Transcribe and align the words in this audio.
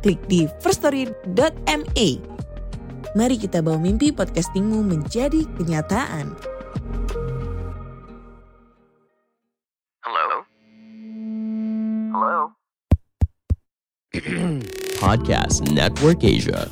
klik 0.00 0.20
di 0.26 0.48
firststory.me. 0.64 2.08
Mari 3.12 3.36
kita 3.36 3.60
bawa 3.60 3.76
mimpi 3.76 4.08
podcastingmu 4.10 4.80
menjadi 4.80 5.44
kenyataan. 5.60 6.32
Hello? 10.00 10.28
Hello? 12.16 12.36
Podcast 15.04 15.64
Network 15.68 16.24
Asia. 16.24 16.68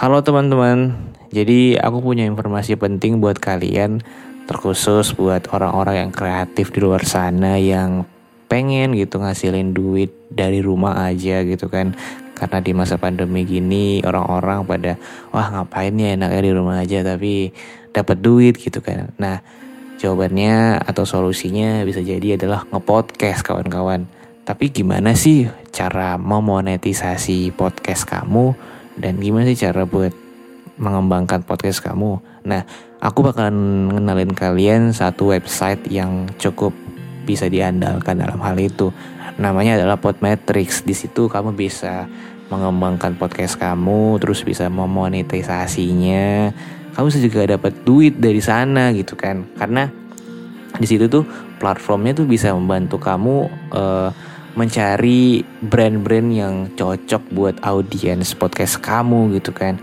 Halo 0.00 0.24
teman-teman, 0.24 0.96
jadi 1.28 1.76
aku 1.76 2.00
punya 2.00 2.24
informasi 2.24 2.72
penting 2.80 3.20
buat 3.20 3.36
kalian, 3.36 4.00
terkhusus 4.48 5.12
buat 5.12 5.44
orang-orang 5.52 6.08
yang 6.08 6.10
kreatif 6.14 6.72
di 6.72 6.80
luar 6.80 7.04
sana 7.04 7.60
yang 7.60 8.08
pengen 8.50 8.98
gitu 8.98 9.22
ngasilin 9.22 9.70
duit 9.70 10.10
dari 10.26 10.58
rumah 10.58 11.06
aja 11.06 11.46
gitu 11.46 11.70
kan. 11.70 11.94
Karena 12.34 12.58
di 12.58 12.72
masa 12.74 12.98
pandemi 12.98 13.46
gini 13.46 14.02
orang-orang 14.02 14.66
pada 14.66 14.92
wah 15.30 15.46
ngapain 15.54 15.94
ya 15.94 16.18
enaknya 16.18 16.42
di 16.42 16.52
rumah 16.56 16.82
aja 16.82 17.06
tapi 17.06 17.54
dapat 17.94 18.18
duit 18.18 18.58
gitu 18.58 18.82
kan. 18.82 19.14
Nah, 19.22 19.38
jawabannya 20.02 20.82
atau 20.82 21.06
solusinya 21.06 21.86
bisa 21.86 22.02
jadi 22.02 22.34
adalah 22.34 22.66
ngepodcast 22.74 23.46
kawan-kawan. 23.46 24.10
Tapi 24.42 24.74
gimana 24.74 25.14
sih 25.14 25.46
cara 25.70 26.18
memonetisasi 26.18 27.54
podcast 27.54 28.08
kamu 28.08 28.56
dan 28.98 29.20
gimana 29.22 29.46
sih 29.46 29.60
cara 29.60 29.86
buat 29.86 30.10
mengembangkan 30.80 31.44
podcast 31.44 31.84
kamu? 31.84 32.18
Nah, 32.48 32.64
aku 33.04 33.20
bakalan 33.20 33.92
ngenalin 33.92 34.32
kalian 34.32 34.82
satu 34.96 35.36
website 35.36 35.84
yang 35.92 36.26
cukup 36.40 36.72
bisa 37.30 37.46
diandalkan 37.46 38.18
dalam 38.18 38.42
hal 38.42 38.58
itu. 38.58 38.90
Namanya 39.38 39.78
adalah 39.78 40.02
Podmetrics. 40.02 40.82
Di 40.82 40.98
situ 40.98 41.30
kamu 41.30 41.54
bisa 41.54 42.10
mengembangkan 42.50 43.14
podcast 43.14 43.54
kamu, 43.54 44.18
terus 44.18 44.42
bisa 44.42 44.66
memonetisasinya. 44.66 46.50
Kamu 46.90 47.06
juga 47.14 47.46
dapat 47.46 47.86
duit 47.86 48.18
dari 48.18 48.42
sana 48.42 48.90
gitu 48.90 49.14
kan. 49.14 49.46
Karena 49.54 49.86
di 50.74 50.86
situ 50.90 51.06
tuh 51.06 51.22
platformnya 51.62 52.18
tuh 52.18 52.26
bisa 52.26 52.50
membantu 52.50 52.98
kamu 52.98 53.46
uh, 53.70 54.10
mencari 54.58 55.46
brand-brand 55.62 56.28
yang 56.34 56.54
cocok 56.74 57.22
buat 57.30 57.56
audiens 57.62 58.34
podcast 58.34 58.82
kamu 58.82 59.38
gitu 59.38 59.54
kan. 59.54 59.78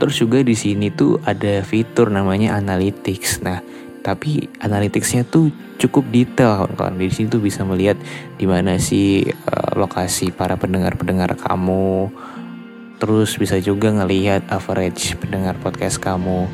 Terus 0.00 0.16
juga 0.16 0.40
di 0.40 0.56
sini 0.56 0.88
tuh 0.88 1.20
ada 1.28 1.60
fitur 1.60 2.08
namanya 2.08 2.56
analytics. 2.56 3.44
Nah, 3.44 3.60
tapi 4.08 4.48
analyticsnya 4.64 5.28
tuh 5.28 5.52
cukup 5.76 6.08
detail 6.08 6.64
kawan-kawan. 6.64 6.96
Di 6.96 7.12
sini 7.12 7.28
tuh 7.28 7.44
bisa 7.44 7.60
melihat 7.68 8.00
di 8.40 8.48
mana 8.48 8.80
sih 8.80 9.28
uh, 9.28 9.76
lokasi 9.76 10.32
para 10.32 10.56
pendengar-pendengar 10.56 11.36
kamu. 11.36 12.08
Terus 12.96 13.36
bisa 13.36 13.60
juga 13.60 13.92
ngelihat 13.92 14.48
average 14.48 15.20
pendengar 15.20 15.60
podcast 15.60 16.00
kamu 16.00 16.48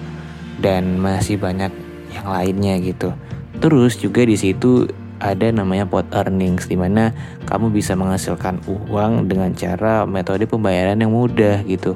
dan 0.58 0.98
masih 0.98 1.38
banyak 1.38 1.70
yang 2.10 2.26
lainnya 2.26 2.74
gitu. 2.82 3.14
Terus 3.62 4.02
juga 4.02 4.26
di 4.26 4.34
situ 4.34 4.90
ada 5.22 5.46
namanya 5.54 5.86
pot 5.86 6.04
earnings 6.10 6.66
di 6.66 6.74
mana 6.74 7.14
kamu 7.46 7.70
bisa 7.70 7.94
menghasilkan 7.94 8.60
uang 8.66 9.30
dengan 9.30 9.54
cara 9.54 10.02
metode 10.04 10.44
pembayaran 10.50 10.98
yang 10.98 11.14
mudah 11.14 11.62
gitu. 11.70 11.94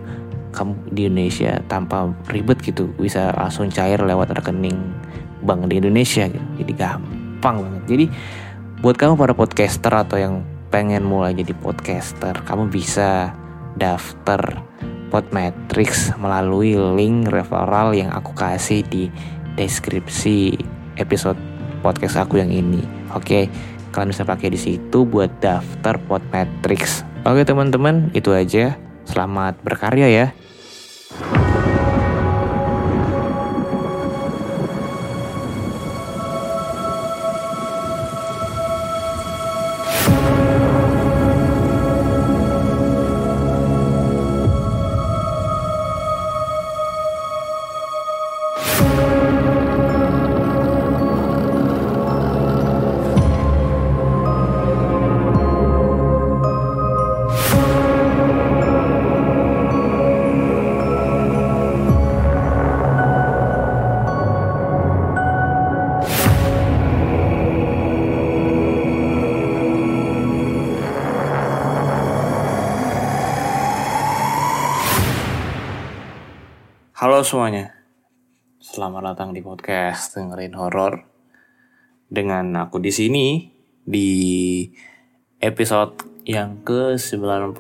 Kamu 0.55 0.95
di 0.95 1.11
Indonesia 1.11 1.61
tanpa 1.69 2.09
ribet 2.31 2.63
gitu 2.65 2.89
bisa 2.97 3.35
langsung 3.37 3.69
cair 3.69 4.01
lewat 4.01 4.33
rekening 4.33 4.81
bank 5.49 5.73
di 5.73 5.81
Indonesia 5.81 6.29
gitu. 6.29 6.45
Jadi 6.61 6.73
gampang 6.77 7.65
banget. 7.65 7.83
Jadi 7.89 8.05
buat 8.85 9.01
kamu 9.01 9.17
para 9.17 9.33
podcaster 9.33 9.91
atau 9.91 10.21
yang 10.21 10.45
pengen 10.69 11.09
mulai 11.09 11.33
jadi 11.33 11.57
podcaster, 11.57 12.37
kamu 12.45 12.69
bisa 12.69 13.33
daftar 13.81 14.61
Podmetrics 15.09 16.13
melalui 16.21 16.77
link 16.77 17.33
referral 17.33 17.97
yang 17.97 18.13
aku 18.13 18.37
kasih 18.37 18.85
di 18.85 19.09
deskripsi 19.57 20.61
episode 21.01 21.41
podcast 21.81 22.21
aku 22.21 22.37
yang 22.37 22.53
ini. 22.53 22.85
Oke, 23.17 23.49
kalian 23.97 24.13
bisa 24.13 24.29
pakai 24.29 24.53
di 24.53 24.61
situ 24.61 25.09
buat 25.09 25.33
daftar 25.41 25.97
Podmetrics. 26.05 27.09
Oke 27.25 27.49
teman-teman, 27.49 28.13
itu 28.13 28.37
aja. 28.37 28.77
Selamat 29.09 29.57
berkarya 29.65 30.13
ya. 30.13 30.27
Halo 77.19 77.27
semuanya, 77.27 77.75
selamat 78.63 79.03
datang 79.11 79.35
di 79.35 79.43
podcast 79.43 80.15
dengerin 80.15 80.55
horor. 80.55 81.03
Dengan 82.07 82.47
aku 82.63 82.79
di 82.79 82.95
sini 82.95 83.43
di 83.83 84.63
episode 85.43 85.99
yang 86.23 86.63
ke 86.63 86.95
92 86.95 87.59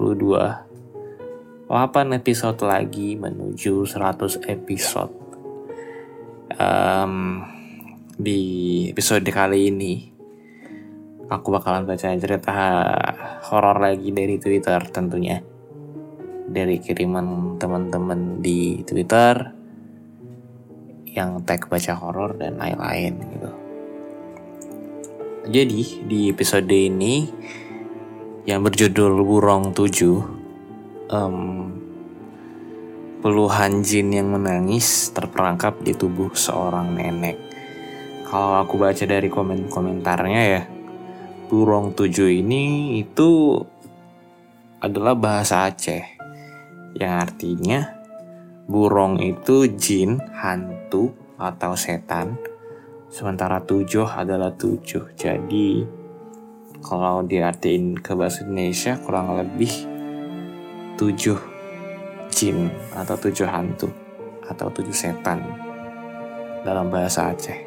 8 1.66 1.74
episode 2.14 2.62
lagi 2.62 3.18
menuju 3.18 3.82
100 3.82 4.46
episode. 4.46 5.10
Um, 6.54 7.42
di 8.14 8.86
episode 8.94 9.26
kali 9.26 9.74
ini 9.74 10.06
aku 11.34 11.50
bakalan 11.50 11.82
baca 11.82 12.14
cerita 12.14 12.54
horor 13.50 13.82
lagi 13.82 14.14
dari 14.14 14.38
Twitter 14.38 14.86
tentunya 14.94 15.57
dari 16.48 16.80
kiriman 16.80 17.60
teman-teman 17.60 18.40
di 18.40 18.80
Twitter 18.82 19.52
yang 21.12 21.44
tag 21.44 21.68
baca 21.68 21.92
horor 21.96 22.36
dan 22.40 22.56
lain-lain 22.56 23.12
gitu. 23.36 23.50
Jadi 25.48 25.82
di 26.04 26.28
episode 26.28 26.68
ini 26.68 27.24
yang 28.44 28.60
berjudul 28.64 29.16
Burong 29.24 29.72
7 29.72 31.12
um, 31.12 31.38
puluhan 33.20 33.80
jin 33.80 34.12
yang 34.12 34.28
menangis 34.32 35.12
terperangkap 35.12 35.80
di 35.80 35.96
tubuh 35.96 36.32
seorang 36.36 36.92
nenek. 36.92 37.36
Kalau 38.28 38.60
aku 38.60 38.76
baca 38.76 39.04
dari 39.08 39.32
komen-komentarnya 39.32 40.42
ya, 40.44 40.62
Burong 41.48 41.96
7 41.96 42.12
ini 42.28 42.96
itu 43.00 43.56
adalah 44.84 45.16
bahasa 45.16 45.64
Aceh 45.64 46.17
yang 46.96 47.20
artinya 47.20 47.98
burung 48.68 49.20
itu 49.20 49.68
jin, 49.76 50.20
hantu, 50.32 51.12
atau 51.38 51.72
setan. 51.78 52.36
Sementara 53.08 53.64
tujuh 53.64 54.04
adalah 54.04 54.52
tujuh. 54.52 55.16
Jadi 55.16 55.86
kalau 56.84 57.24
diartiin 57.24 57.96
ke 57.98 58.12
bahasa 58.12 58.44
Indonesia 58.44 59.00
kurang 59.00 59.34
lebih 59.36 59.72
tujuh 61.00 61.38
jin 62.28 62.68
atau 62.92 63.16
tujuh 63.16 63.48
hantu 63.48 63.88
atau 64.44 64.68
tujuh 64.68 64.92
setan 64.92 65.40
dalam 66.62 66.92
bahasa 66.92 67.32
Aceh. 67.32 67.58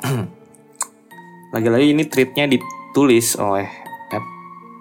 Lagi-lagi 1.54 1.92
ini 1.92 2.06
tweetnya 2.08 2.48
ditulis 2.48 3.36
oleh 3.36 3.68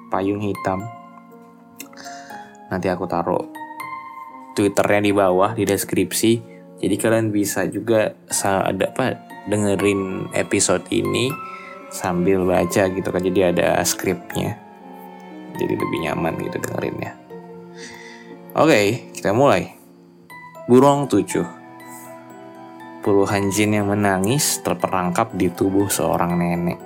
payung 0.10 0.42
hitam. 0.42 0.99
Nanti 2.70 2.88
aku 2.90 3.10
taruh 3.10 3.44
twitternya 4.54 5.02
di 5.02 5.12
bawah 5.14 5.58
di 5.58 5.66
deskripsi. 5.66 6.32
Jadi 6.80 6.96
kalian 6.96 7.34
bisa 7.34 7.68
juga 7.68 8.16
ada 8.46 8.88
apa 8.88 9.20
dengerin 9.50 10.32
episode 10.32 10.88
ini 10.94 11.28
sambil 11.92 12.46
baca 12.46 12.88
gitu 12.88 13.10
kan. 13.10 13.22
Jadi 13.22 13.40
ada 13.44 13.82
skripnya. 13.84 14.56
Jadi 15.60 15.74
lebih 15.76 16.00
nyaman 16.08 16.40
gitu 16.40 16.58
dengerinnya. 16.62 17.20
Oke, 18.56 19.12
kita 19.12 19.36
mulai. 19.36 19.76
Burung 20.70 21.10
tujuh. 21.10 21.44
Puluhan 23.02 23.50
jin 23.50 23.74
yang 23.74 23.90
menangis 23.90 24.62
terperangkap 24.62 25.34
di 25.34 25.50
tubuh 25.50 25.90
seorang 25.90 26.38
nenek. 26.38 26.80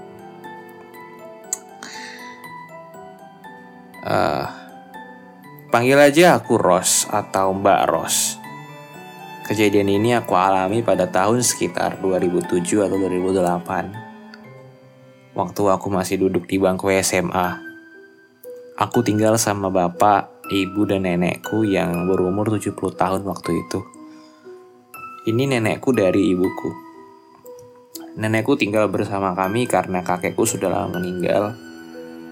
Uh, 4.03 4.62
panggil 5.73 5.97
aja 5.97 6.37
aku 6.37 6.61
Ros 6.61 7.09
atau 7.09 7.49
Mbak 7.49 7.81
Ros. 7.89 8.37
Kejadian 9.49 9.89
ini 9.89 10.13
aku 10.13 10.37
alami 10.37 10.85
pada 10.85 11.09
tahun 11.09 11.41
sekitar 11.41 11.97
2007 11.97 12.85
atau 12.85 12.93
2008. 12.93 15.33
Waktu 15.33 15.61
aku 15.73 15.87
masih 15.89 16.21
duduk 16.21 16.45
di 16.45 16.61
bangku 16.61 16.93
SMA. 17.01 17.57
Aku 18.77 19.01
tinggal 19.01 19.33
sama 19.41 19.73
bapak, 19.73 20.45
ibu 20.53 20.85
dan 20.85 21.09
nenekku 21.09 21.65
yang 21.65 22.05
berumur 22.05 22.53
70 22.53 22.69
tahun 22.93 23.25
waktu 23.25 23.65
itu. 23.65 23.81
Ini 25.25 25.57
nenekku 25.57 25.89
dari 25.89 26.37
ibuku. 26.37 26.69
Nenekku 28.21 28.61
tinggal 28.61 28.93
bersama 28.93 29.33
kami 29.33 29.65
karena 29.65 30.05
kakekku 30.05 30.45
sudah 30.45 30.69
lama 30.69 31.01
meninggal. 31.01 31.57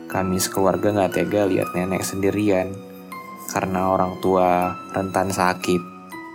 Kami 0.05 0.37
sekeluarga 0.37 0.93
gak 0.93 1.17
tega 1.17 1.49
lihat 1.49 1.73
nenek 1.73 2.05
sendirian 2.05 2.90
karena 3.51 3.91
orang 3.91 4.23
tua 4.23 4.79
rentan 4.95 5.35
sakit. 5.35 5.83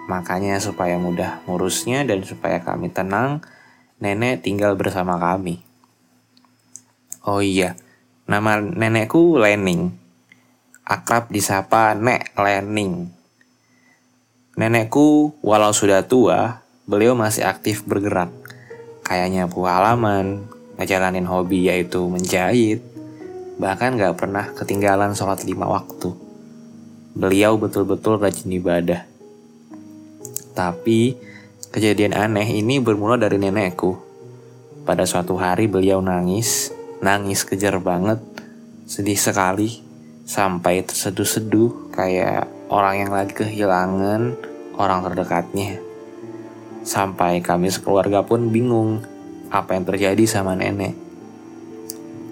Makanya 0.07 0.61
supaya 0.61 1.01
mudah 1.01 1.43
ngurusnya 1.49 2.05
dan 2.05 2.23
supaya 2.23 2.61
kami 2.61 2.93
tenang, 2.93 3.43
nenek 3.99 4.45
tinggal 4.45 4.77
bersama 4.77 5.17
kami. 5.17 5.65
Oh 7.27 7.43
iya, 7.43 7.75
nama 8.29 8.61
nenekku 8.63 9.41
Lening 9.41 10.07
akrab 10.87 11.35
disapa 11.35 11.99
Nek 11.99 12.31
Lening. 12.39 13.11
Nenekku, 14.57 15.35
walau 15.43 15.75
sudah 15.75 16.07
tua, 16.07 16.63
beliau 16.87 17.19
masih 17.19 17.45
aktif 17.45 17.83
bergerak. 17.83 18.31
Kayaknya 19.03 19.51
buah 19.51 19.83
halaman, 19.83 20.47
ngejalanin 20.79 21.27
hobi 21.27 21.69
yaitu 21.69 22.07
menjahit, 22.07 22.81
bahkan 23.61 23.99
gak 23.99 24.17
pernah 24.17 24.55
ketinggalan 24.55 25.13
sholat 25.13 25.43
lima 25.45 25.69
waktu. 25.69 26.26
Beliau 27.17 27.57
betul-betul 27.57 28.21
rajin 28.21 28.53
ibadah. 28.53 29.09
Tapi, 30.53 31.17
kejadian 31.73 32.13
aneh 32.13 32.45
ini 32.45 32.77
bermula 32.77 33.17
dari 33.17 33.41
nenekku. 33.41 33.97
Pada 34.85 35.09
suatu 35.09 35.33
hari 35.41 35.65
beliau 35.65 36.05
nangis, 36.05 36.77
nangis 37.01 37.41
kejar 37.49 37.81
banget, 37.81 38.21
sedih 38.85 39.17
sekali, 39.17 39.81
sampai 40.29 40.85
terseduh-seduh 40.85 41.89
kayak 41.97 42.53
orang 42.69 43.09
yang 43.09 43.13
lagi 43.17 43.33
kehilangan 43.33 44.37
orang 44.77 45.01
terdekatnya. 45.09 45.81
Sampai 46.85 47.41
kami 47.41 47.73
sekeluarga 47.73 48.29
pun 48.29 48.53
bingung 48.53 49.01
apa 49.49 49.73
yang 49.73 49.89
terjadi 49.89 50.25
sama 50.29 50.53
nenek. 50.53 50.93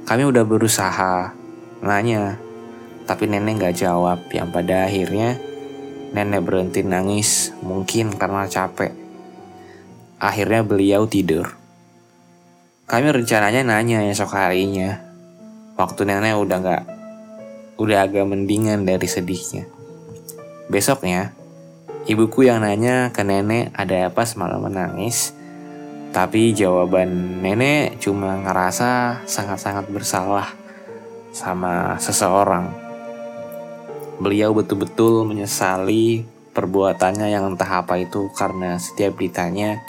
Kami 0.05 0.29
udah 0.29 0.45
berusaha 0.45 1.33
nanya, 1.81 2.37
tapi 3.05 3.29
nenek 3.29 3.61
gak 3.61 3.77
jawab 3.85 4.25
yang 4.33 4.49
pada 4.49 4.89
akhirnya 4.89 5.37
nenek 6.15 6.47
berhenti 6.47 6.81
nangis 6.87 7.51
mungkin 7.61 8.15
karena 8.15 8.49
capek. 8.49 8.95
Akhirnya 10.23 10.65
beliau 10.65 11.05
tidur. 11.05 11.53
Kami 12.87 13.11
rencananya 13.11 13.67
nanya 13.67 14.07
esok 14.09 14.33
harinya. 14.39 15.03
Waktu 15.75 16.07
nenek 16.07 16.39
udah 16.39 16.59
gak 16.63 16.85
udah 17.83 18.07
agak 18.07 18.25
mendingan 18.25 18.87
dari 18.87 19.11
sedihnya. 19.11 19.67
Besoknya, 20.71 21.35
ibuku 22.07 22.47
yang 22.47 22.63
nanya 22.63 23.11
ke 23.11 23.27
nenek 23.27 23.75
ada 23.75 24.09
apa 24.09 24.23
semalam 24.23 24.63
menangis. 24.63 25.35
Tapi 26.15 26.55
jawaban 26.55 27.43
nenek 27.43 27.99
cuma 27.99 28.39
ngerasa 28.39 29.27
sangat-sangat 29.27 29.91
bersalah 29.91 30.47
sama 31.35 31.99
seseorang. 31.99 32.84
Beliau 34.15 34.55
betul-betul 34.55 35.27
menyesali 35.27 36.23
perbuatannya 36.55 37.35
yang 37.35 37.51
entah 37.51 37.83
apa 37.83 37.99
itu 37.99 38.31
karena 38.31 38.79
setiap 38.79 39.19
ditanya 39.19 39.83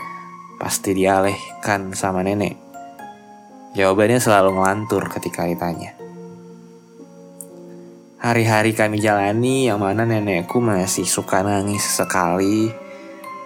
pasti 0.57 0.97
dialihkan 0.97 1.93
sama 1.93 2.25
nenek. 2.25 2.57
Jawabannya 3.77 4.17
selalu 4.17 4.57
ngelantur 4.57 5.05
ketika 5.13 5.45
ditanya. 5.45 5.93
Hari-hari 8.17 8.73
kami 8.73 8.97
jalani 8.97 9.69
yang 9.69 9.77
mana 9.77 10.01
nenekku 10.01 10.57
masih 10.57 11.05
suka 11.05 11.45
nangis 11.45 11.85
sekali, 11.85 12.73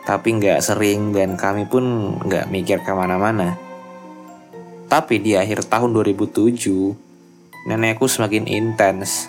tapi 0.08 0.40
nggak 0.40 0.64
sering 0.64 1.12
dan 1.12 1.36
kami 1.36 1.68
pun 1.68 2.16
nggak 2.24 2.48
mikir 2.48 2.80
ke 2.88 2.94
mana-mana. 2.96 3.60
Tapi 4.88 5.20
di 5.20 5.36
akhir 5.36 5.68
tahun 5.68 5.92
2007, 5.92 7.68
nenekku 7.68 8.08
semakin 8.08 8.48
intens 8.48 9.28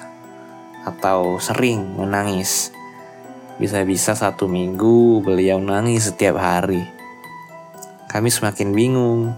atau 0.85 1.37
sering 1.43 1.97
menangis. 1.97 2.73
Bisa-bisa 3.61 4.17
satu 4.17 4.49
minggu 4.49 5.21
beliau 5.21 5.61
nangis 5.61 6.09
setiap 6.09 6.41
hari. 6.41 6.81
Kami 8.09 8.33
semakin 8.33 8.73
bingung, 8.73 9.37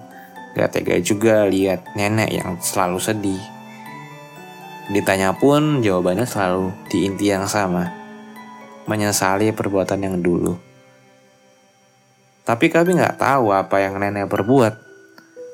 gak 0.55 0.79
tega 0.79 0.97
juga 1.03 1.45
lihat 1.45 1.83
nenek 1.99 2.31
yang 2.31 2.57
selalu 2.63 3.03
sedih. 3.03 3.43
Ditanya 4.91 5.35
pun 5.35 5.83
jawabannya 5.83 6.27
selalu 6.27 6.75
di 6.91 7.07
inti 7.07 7.31
yang 7.31 7.51
sama. 7.51 7.91
Menyesali 8.87 9.55
perbuatan 9.55 10.01
yang 10.03 10.19
dulu. 10.19 10.59
Tapi 12.43 12.67
kami 12.75 12.99
nggak 12.99 13.23
tahu 13.23 13.55
apa 13.55 13.79
yang 13.79 14.03
nenek 14.03 14.27
berbuat 14.27 14.75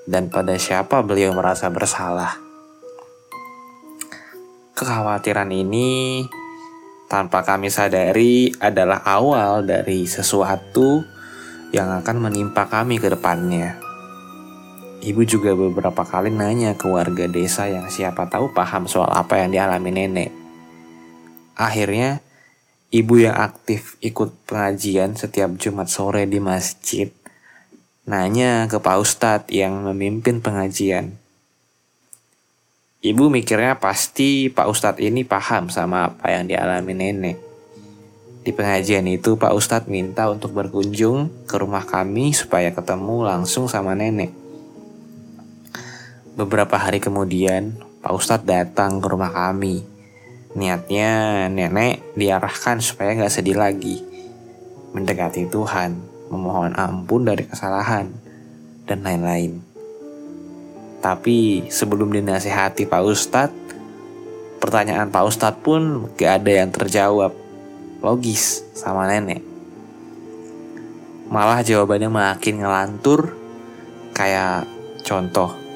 dan 0.09 0.33
pada 0.33 0.57
siapa 0.57 1.05
beliau 1.05 1.37
merasa 1.37 1.69
bersalah. 1.69 2.48
Kekhawatiran 4.79 5.51
ini 5.51 6.23
tanpa 7.11 7.43
kami 7.43 7.67
sadari 7.67 8.55
adalah 8.63 9.03
awal 9.03 9.67
dari 9.67 10.07
sesuatu 10.07 11.03
yang 11.75 11.91
akan 11.99 12.31
menimpa 12.31 12.71
kami 12.71 13.03
ke 13.03 13.11
depannya. 13.11 13.75
Ibu 15.03 15.27
juga 15.27 15.59
beberapa 15.59 16.07
kali 16.07 16.31
nanya 16.31 16.79
ke 16.79 16.87
warga 16.87 17.27
desa 17.27 17.67
yang 17.67 17.91
siapa 17.91 18.31
tahu 18.31 18.55
paham 18.55 18.87
soal 18.87 19.11
apa 19.11 19.43
yang 19.43 19.51
dialami 19.51 19.91
nenek. 19.91 20.31
Akhirnya, 21.59 22.23
ibu 22.95 23.19
yang 23.19 23.35
aktif 23.35 23.99
ikut 23.99 24.31
pengajian 24.47 25.19
setiap 25.19 25.59
Jumat 25.59 25.91
sore 25.91 26.31
di 26.31 26.39
masjid 26.39 27.11
nanya 28.07 28.71
ke 28.71 28.79
Pak 28.79 28.95
Ustadz 29.03 29.51
yang 29.51 29.83
memimpin 29.83 30.39
pengajian. 30.39 31.19
Ibu 32.99 33.31
mikirnya 33.31 33.79
pasti 33.79 34.51
Pak 34.51 34.67
Ustadz 34.67 34.99
ini 34.99 35.23
paham 35.23 35.71
sama 35.71 36.11
apa 36.11 36.35
yang 36.35 36.51
dialami 36.51 36.99
nenek. 36.99 37.39
Di 38.43 38.51
pengajian 38.51 39.07
itu 39.07 39.39
Pak 39.39 39.55
Ustadz 39.55 39.87
minta 39.87 40.27
untuk 40.27 40.51
berkunjung 40.51 41.47
ke 41.47 41.63
rumah 41.63 41.87
kami 41.87 42.35
supaya 42.35 42.75
ketemu 42.75 43.23
langsung 43.23 43.71
sama 43.71 43.95
nenek. 43.95 44.35
Beberapa 46.35 46.75
hari 46.75 46.99
kemudian, 46.99 47.79
Pak 48.03 48.19
Ustadz 48.19 48.51
datang 48.51 48.99
ke 48.99 49.07
rumah 49.07 49.31
kami. 49.31 49.87
Niatnya 50.59 51.47
nenek 51.47 52.03
diarahkan 52.19 52.83
supaya 52.83 53.15
nggak 53.15 53.31
sedih 53.31 53.63
lagi. 53.63 54.03
Mendekati 54.91 55.47
Tuhan, 55.47 56.03
memohon 56.35 56.75
ampun 56.75 57.31
dari 57.31 57.47
kesalahan, 57.47 58.11
dan 58.91 59.07
lain-lain. 59.07 59.68
Tapi 60.99 61.69
sebelum 61.71 62.11
dinasihati 62.11 62.91
Pak 62.91 63.03
Ustadz, 63.07 63.61
pertanyaan 64.59 65.13
Pak 65.13 65.25
Ustadz 65.27 65.63
pun 65.63 66.11
gak 66.19 66.43
ada 66.43 66.53
yang 66.65 66.71
terjawab. 66.75 67.33
Logis 67.99 68.63
sama 68.75 69.11
nenek. 69.11 69.43
Malah 71.29 71.63
jawabannya 71.63 72.11
makin 72.11 72.63
ngelantur 72.63 73.35
kayak 74.15 74.65
contoh 75.03 75.69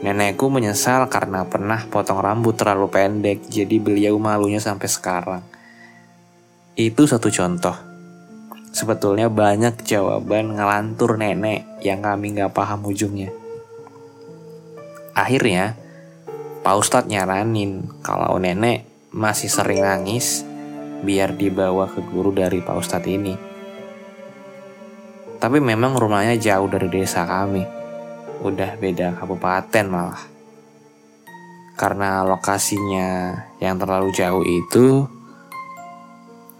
Nenekku 0.00 0.48
menyesal 0.48 1.12
karena 1.12 1.44
pernah 1.44 1.84
potong 1.84 2.24
rambut 2.24 2.56
terlalu 2.56 2.88
pendek, 2.88 3.44
jadi 3.52 3.76
beliau 3.76 4.16
malunya 4.16 4.56
sampai 4.56 4.88
sekarang. 4.88 5.44
Itu 6.72 7.04
satu 7.04 7.28
contoh. 7.28 7.76
Sebetulnya 8.72 9.28
banyak 9.28 9.84
jawaban 9.84 10.56
ngelantur 10.56 11.20
nenek 11.20 11.84
yang 11.84 12.00
kami 12.00 12.32
nggak 12.32 12.56
paham 12.56 12.80
ujungnya. 12.88 13.28
Akhirnya, 15.14 15.74
Pak 16.60 16.76
Ustadz 16.76 17.10
nyaranin 17.10 17.88
kalau 18.04 18.36
nenek 18.36 18.86
masih 19.10 19.50
sering 19.50 19.82
nangis 19.82 20.46
biar 21.02 21.34
dibawa 21.34 21.88
ke 21.88 22.04
guru 22.04 22.30
dari 22.30 22.60
Pak 22.60 22.76
Ustadz 22.76 23.10
ini. 23.10 23.34
Tapi 25.40 25.56
memang 25.56 25.96
rumahnya 25.96 26.36
jauh 26.36 26.68
dari 26.68 26.92
desa 26.92 27.24
kami. 27.24 27.64
Udah 28.44 28.76
beda 28.76 29.16
kabupaten 29.16 29.86
malah. 29.88 30.22
Karena 31.80 32.20
lokasinya 32.28 33.40
yang 33.56 33.80
terlalu 33.80 34.12
jauh 34.12 34.44
itu, 34.44 35.08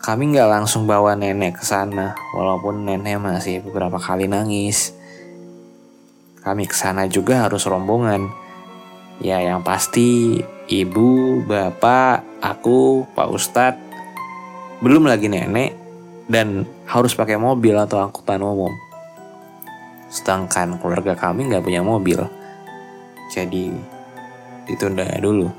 kami 0.00 0.32
nggak 0.32 0.48
langsung 0.48 0.88
bawa 0.88 1.12
nenek 1.12 1.60
ke 1.60 1.64
sana, 1.68 2.16
walaupun 2.32 2.88
nenek 2.88 3.20
masih 3.20 3.60
beberapa 3.60 4.00
kali 4.00 4.24
nangis. 4.24 4.96
Kami 6.40 6.64
ke 6.64 6.72
sana 6.72 7.04
juga 7.04 7.44
harus 7.44 7.68
rombongan. 7.68 8.32
Ya 9.20 9.36
yang 9.44 9.60
pasti 9.60 10.40
ibu, 10.72 11.44
bapak, 11.44 12.40
aku, 12.40 13.04
Pak 13.12 13.28
Ustadz, 13.28 13.84
belum 14.80 15.04
lagi 15.04 15.28
nenek, 15.28 15.76
dan 16.24 16.64
harus 16.88 17.12
pakai 17.12 17.36
mobil 17.36 17.76
atau 17.76 18.00
angkutan 18.00 18.40
umum. 18.40 18.72
Sedangkan 20.08 20.80
keluarga 20.80 21.12
kami 21.12 21.52
nggak 21.52 21.62
punya 21.66 21.84
mobil. 21.84 22.24
Jadi 23.30 23.70
ditunda 24.64 25.04
dulu. 25.20 25.52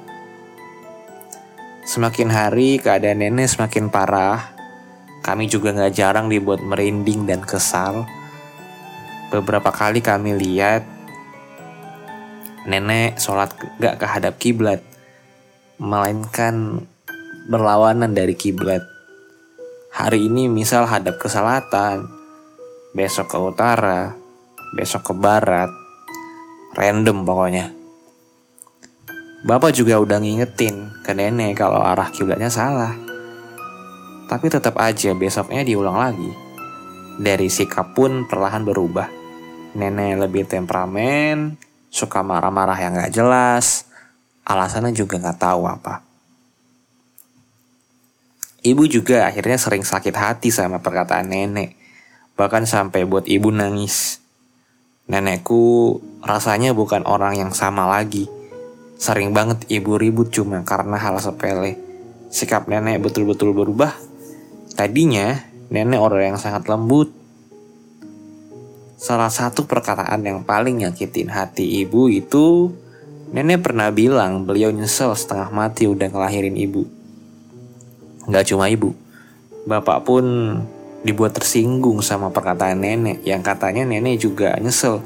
Semakin 1.85 2.29
hari 2.31 2.79
keadaan 2.79 3.21
nenek 3.21 3.51
semakin 3.51 3.91
parah. 3.91 4.55
Kami 5.21 5.45
juga 5.45 5.69
nggak 5.75 5.93
jarang 5.93 6.33
dibuat 6.33 6.65
merinding 6.65 7.29
dan 7.29 7.45
kesal. 7.45 8.09
Beberapa 9.31 9.71
kali 9.71 10.03
kami 10.03 10.35
lihat 10.35 10.83
nenek 12.67 13.15
sholat 13.15 13.55
gak 13.79 13.95
kehadap 14.03 14.35
kiblat, 14.35 14.83
melainkan 15.79 16.83
berlawanan 17.47 18.11
dari 18.11 18.35
kiblat. 18.35 18.83
Hari 19.95 20.27
ini 20.27 20.51
misal 20.51 20.83
hadap 20.83 21.15
ke 21.15 21.31
selatan, 21.31 22.11
besok 22.91 23.31
ke 23.31 23.37
utara, 23.39 24.19
besok 24.75 25.11
ke 25.11 25.13
barat, 25.15 25.71
random 26.75 27.23
pokoknya. 27.23 27.71
Bapak 29.47 29.71
juga 29.71 29.95
udah 29.95 30.19
ngingetin 30.19 30.91
ke 31.07 31.15
nenek 31.15 31.55
kalau 31.55 31.79
arah 31.79 32.11
kiblatnya 32.11 32.51
salah. 32.51 32.99
Tapi 34.27 34.51
tetap 34.51 34.75
aja 34.75 35.15
besoknya 35.15 35.63
diulang 35.63 35.95
lagi. 35.95 36.31
Dari 37.15 37.47
sikap 37.47 37.95
pun 37.95 38.27
perlahan 38.27 38.67
berubah. 38.67 39.20
Nenek 39.71 40.27
lebih 40.27 40.43
temperamen, 40.47 41.55
suka 41.87 42.19
marah-marah 42.21 42.75
yang 42.75 42.97
gak 42.97 43.13
jelas, 43.15 43.87
alasannya 44.43 44.91
juga 44.91 45.19
gak 45.19 45.39
tahu 45.39 45.63
apa. 45.67 46.03
Ibu 48.61 48.85
juga 48.85 49.25
akhirnya 49.25 49.57
sering 49.57 49.81
sakit 49.81 50.13
hati 50.13 50.53
sama 50.53 50.83
perkataan 50.83 51.31
nenek, 51.31 51.79
bahkan 52.37 52.67
sampai 52.67 53.07
buat 53.07 53.25
ibu 53.25 53.49
nangis. 53.49 54.19
Nenekku 55.09 55.97
rasanya 56.21 56.71
bukan 56.71 57.03
orang 57.09 57.35
yang 57.35 57.51
sama 57.51 57.89
lagi 57.89 58.29
Sering 59.01 59.33
banget 59.33 59.65
ibu 59.65 59.97
ribut 59.97 60.29
cuma 60.29 60.61
karena 60.61 60.93
hal 60.93 61.17
sepele. 61.17 61.73
Sikap 62.29 62.69
nenek 62.69 63.01
betul-betul 63.01 63.49
berubah. 63.49 63.97
Tadinya 64.77 65.41
nenek 65.73 65.97
orang 65.97 66.21
yang 66.29 66.37
sangat 66.37 66.69
lembut. 66.69 67.09
Salah 69.01 69.33
satu 69.33 69.65
perkataan 69.65 70.21
yang 70.21 70.45
paling 70.45 70.85
nyakitin 70.85 71.33
hati 71.33 71.81
ibu 71.81 72.05
itu 72.05 72.69
nenek 73.33 73.65
pernah 73.65 73.89
bilang 73.89 74.45
beliau 74.45 74.69
nyesel 74.69 75.17
setengah 75.17 75.49
mati 75.49 75.89
udah 75.89 76.05
ngelahirin 76.05 76.53
ibu. 76.53 76.85
Gak 78.29 78.53
cuma 78.53 78.69
ibu, 78.69 78.93
bapak 79.65 80.05
pun 80.05 80.21
dibuat 81.01 81.33
tersinggung 81.33 82.05
sama 82.05 82.29
perkataan 82.29 82.77
nenek 82.77 83.25
yang 83.25 83.41
katanya 83.41 83.89
nenek 83.89 84.21
juga 84.21 84.53
nyesel 84.61 85.01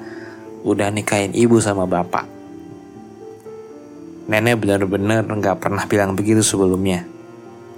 udah 0.68 0.92
nikahin 0.92 1.32
ibu 1.32 1.56
sama 1.64 1.88
bapak. 1.88 2.28
Nenek 4.28 4.60
benar-benar 4.60 5.24
nggak 5.24 5.64
pernah 5.64 5.88
bilang 5.88 6.20
begitu 6.20 6.44
sebelumnya. 6.44 7.08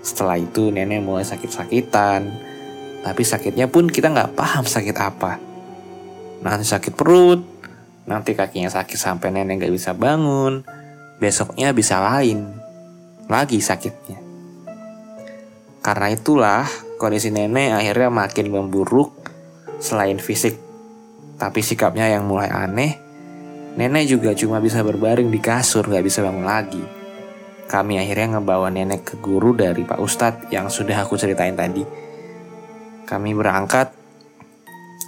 Setelah 0.01 0.41
itu 0.41 0.73
nenek 0.73 0.97
mulai 0.97 1.29
sakit-sakitan. 1.29 2.25
Tapi 3.05 3.21
sakitnya 3.21 3.69
pun 3.69 3.85
kita 3.85 4.09
nggak 4.09 4.33
paham 4.33 4.65
sakit 4.65 4.97
apa. 4.97 5.46
Nanti 6.43 6.65
sakit 6.65 6.93
perut, 6.93 7.41
nanti 8.05 8.37
kakinya 8.37 8.69
sakit 8.69 8.97
sampai 8.97 9.33
nenek 9.33 9.65
nggak 9.65 9.73
bisa 9.73 9.93
bangun. 9.97 10.65
Besoknya 11.17 11.73
bisa 11.73 11.97
lain, 11.97 12.53
lagi 13.25 13.57
sakitnya. 13.57 14.21
Karena 15.81 16.13
itulah 16.13 16.67
kondisi 17.01 17.33
nenek 17.33 17.73
akhirnya 17.73 18.09
makin 18.13 18.53
memburuk 18.53 19.13
selain 19.81 20.21
fisik. 20.21 20.59
Tapi 21.37 21.61
sikapnya 21.61 22.09
yang 22.09 22.25
mulai 22.25 22.49
aneh 22.49 23.07
Nenek 23.77 24.09
juga 24.09 24.33
cuma 24.33 24.57
bisa 24.57 24.81
berbaring 24.81 25.29
di 25.29 25.37
kasur, 25.37 25.85
gak 25.85 26.01
bisa 26.01 26.25
bangun 26.25 26.49
lagi. 26.49 26.81
Kami 27.69 28.01
akhirnya 28.01 28.41
ngebawa 28.41 28.73
nenek 28.73 29.05
ke 29.05 29.15
guru 29.21 29.53
dari 29.53 29.85
Pak 29.85 30.01
Ustadz 30.01 30.49
yang 30.49 30.65
sudah 30.65 31.05
aku 31.05 31.13
ceritain 31.13 31.53
tadi. 31.53 31.85
Kami 33.05 33.37
berangkat, 33.37 33.93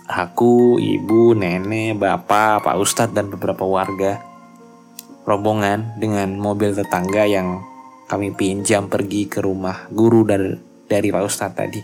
aku, 0.09 0.81
ibu, 0.81 1.37
nenek, 1.37 2.01
bapak, 2.01 2.65
Pak 2.65 2.75
Ustadz, 2.81 3.13
dan 3.13 3.29
beberapa 3.29 3.61
warga. 3.61 4.17
Rombongan 5.29 6.01
dengan 6.01 6.33
mobil 6.41 6.73
tetangga 6.73 7.29
yang 7.29 7.61
kami 8.09 8.33
pinjam 8.33 8.89
pergi 8.89 9.29
ke 9.29 9.45
rumah 9.45 9.85
guru 9.93 10.25
dari, 10.25 10.57
dari 10.89 11.13
Pak 11.13 11.21
Ustadz 11.21 11.53
tadi. 11.53 11.81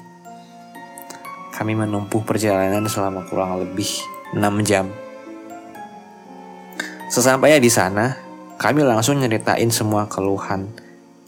Kami 1.53 1.77
menempuh 1.77 2.25
perjalanan 2.25 2.89
selama 2.89 3.29
kurang 3.29 3.61
lebih 3.61 3.87
6 4.33 4.41
jam. 4.65 4.89
Sesampainya 7.13 7.61
di 7.61 7.69
sana, 7.69 8.17
kami 8.57 8.81
langsung 8.81 9.21
nyeritain 9.21 9.69
semua 9.69 10.09
keluhan 10.09 10.67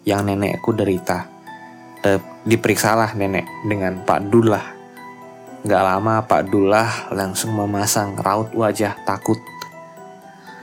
yang 0.04 0.26
nenekku 0.26 0.74
derita. 0.74 1.30
Diperiksalah 2.44 3.14
nenek 3.14 3.46
dengan 3.70 4.02
Pak 4.02 4.28
Dullah. 4.28 4.77
Gak 5.68 5.84
lama 5.84 6.24
Pak 6.24 6.48
Dullah 6.48 7.12
langsung 7.12 7.52
memasang 7.60 8.16
raut 8.16 8.56
wajah 8.56 8.96
takut. 9.04 9.36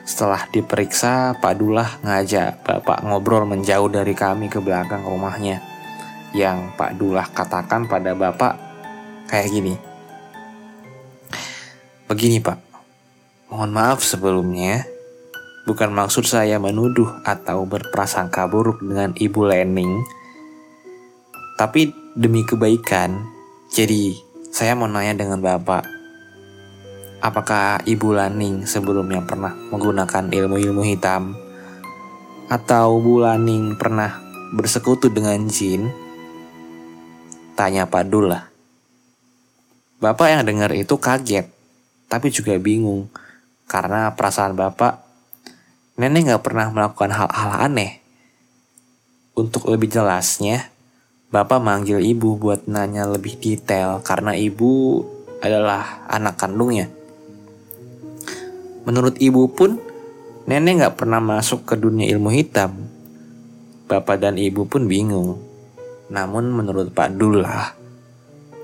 Setelah 0.09 0.49
diperiksa, 0.49 1.37
Pak 1.45 1.55
Dullah 1.61 2.01
ngajak 2.01 2.65
Bapak 2.65 3.05
ngobrol 3.05 3.45
menjauh 3.45 3.93
dari 3.93 4.17
kami 4.17 4.49
ke 4.49 4.65
belakang 4.65 5.05
rumahnya. 5.05 5.61
Yang 6.33 6.73
Pak 6.81 6.97
Dullah 6.97 7.29
katakan 7.29 7.85
pada 7.85 8.17
Bapak 8.17 8.57
kayak 9.29 9.53
gini. 9.53 9.77
Begini 12.09 12.41
Pak, 12.41 12.57
mohon 13.53 13.77
maaf 13.77 14.01
sebelumnya 14.01 14.89
Bukan 15.65 15.97
maksud 15.97 16.29
saya 16.29 16.61
menuduh 16.61 17.25
atau 17.25 17.65
berprasangka 17.65 18.45
buruk 18.53 18.85
dengan 18.85 19.17
Ibu 19.17 19.49
Lening, 19.49 20.05
tapi 21.57 21.89
demi 22.13 22.45
kebaikan, 22.45 23.25
jadi 23.73 24.13
saya 24.55 24.79
mau 24.79 24.87
nanya 24.87 25.19
dengan 25.19 25.43
Bapak, 25.43 25.83
apakah 27.19 27.83
Ibu 27.83 28.15
Laning 28.15 28.71
sebelumnya 28.71 29.19
pernah 29.27 29.51
menggunakan 29.51 30.31
ilmu-ilmu 30.31 30.87
hitam? 30.87 31.35
Atau 32.47 33.03
Bu 33.03 33.19
Laning 33.19 33.75
pernah 33.75 34.15
bersekutu 34.55 35.11
dengan 35.11 35.43
jin? 35.51 35.91
Tanya 37.59 37.91
Pak 37.91 38.07
Dullah. 38.07 38.47
Bapak 39.99 40.27
yang 40.31 40.47
dengar 40.47 40.71
itu 40.71 41.03
kaget, 41.03 41.51
tapi 42.07 42.31
juga 42.31 42.55
bingung 42.55 43.11
karena 43.67 44.15
perasaan 44.15 44.55
Bapak 44.55 45.03
nenek 45.99 46.31
gak 46.31 46.47
pernah 46.47 46.71
melakukan 46.71 47.11
hal-hal 47.11 47.51
aneh. 47.59 47.99
Untuk 49.35 49.67
lebih 49.67 49.91
jelasnya, 49.91 50.71
Bapak 51.35 51.59
manggil 51.59 51.99
ibu 51.99 52.39
buat 52.39 52.71
nanya 52.71 53.11
lebih 53.11 53.35
detail 53.43 53.99
karena 54.07 54.39
ibu 54.39 55.03
adalah 55.43 56.07
anak 56.07 56.39
kandungnya. 56.39 56.87
Menurut 58.87 59.19
ibu 59.19 59.51
pun, 59.51 59.83
nenek 60.47 60.87
gak 60.87 61.03
pernah 61.03 61.19
masuk 61.19 61.67
ke 61.67 61.75
dunia 61.75 62.07
ilmu 62.15 62.31
hitam. 62.31 62.87
Bapak 63.91 64.23
dan 64.23 64.39
ibu 64.39 64.63
pun 64.63 64.87
bingung. 64.87 65.43
Namun 66.07 66.55
menurut 66.55 66.95
Pak 66.95 67.19
Dullah, 67.19 67.75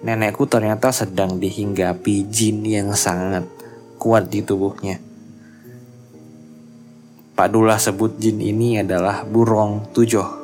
nenekku 0.07 0.47
ternyata 0.47 0.95
sedang 0.95 1.43
dihinggapi 1.43 2.31
jin 2.31 2.63
yang 2.63 2.95
sangat 2.95 3.51
kuat 3.99 4.31
di 4.31 4.47
tubuhnya. 4.47 5.03
Pak 7.35 7.51
Dullah 7.51 7.83
sebut 7.83 8.15
jin 8.15 8.39
ini 8.39 8.79
adalah 8.79 9.27
burung 9.27 9.91
tujuh 9.91 10.40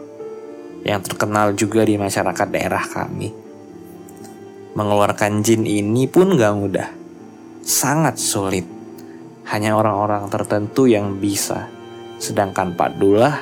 yang 0.86 1.02
terkenal 1.02 1.50
juga 1.58 1.82
di 1.82 1.98
masyarakat 1.98 2.46
daerah 2.46 2.86
kami. 2.86 3.34
Mengeluarkan 4.78 5.42
jin 5.42 5.66
ini 5.66 6.06
pun 6.06 6.38
gak 6.38 6.54
mudah, 6.54 6.88
sangat 7.66 8.22
sulit. 8.22 8.62
Hanya 9.50 9.74
orang-orang 9.74 10.30
tertentu 10.30 10.86
yang 10.86 11.18
bisa, 11.18 11.66
sedangkan 12.22 12.78
Pak 12.78 12.90
Dullah 13.02 13.34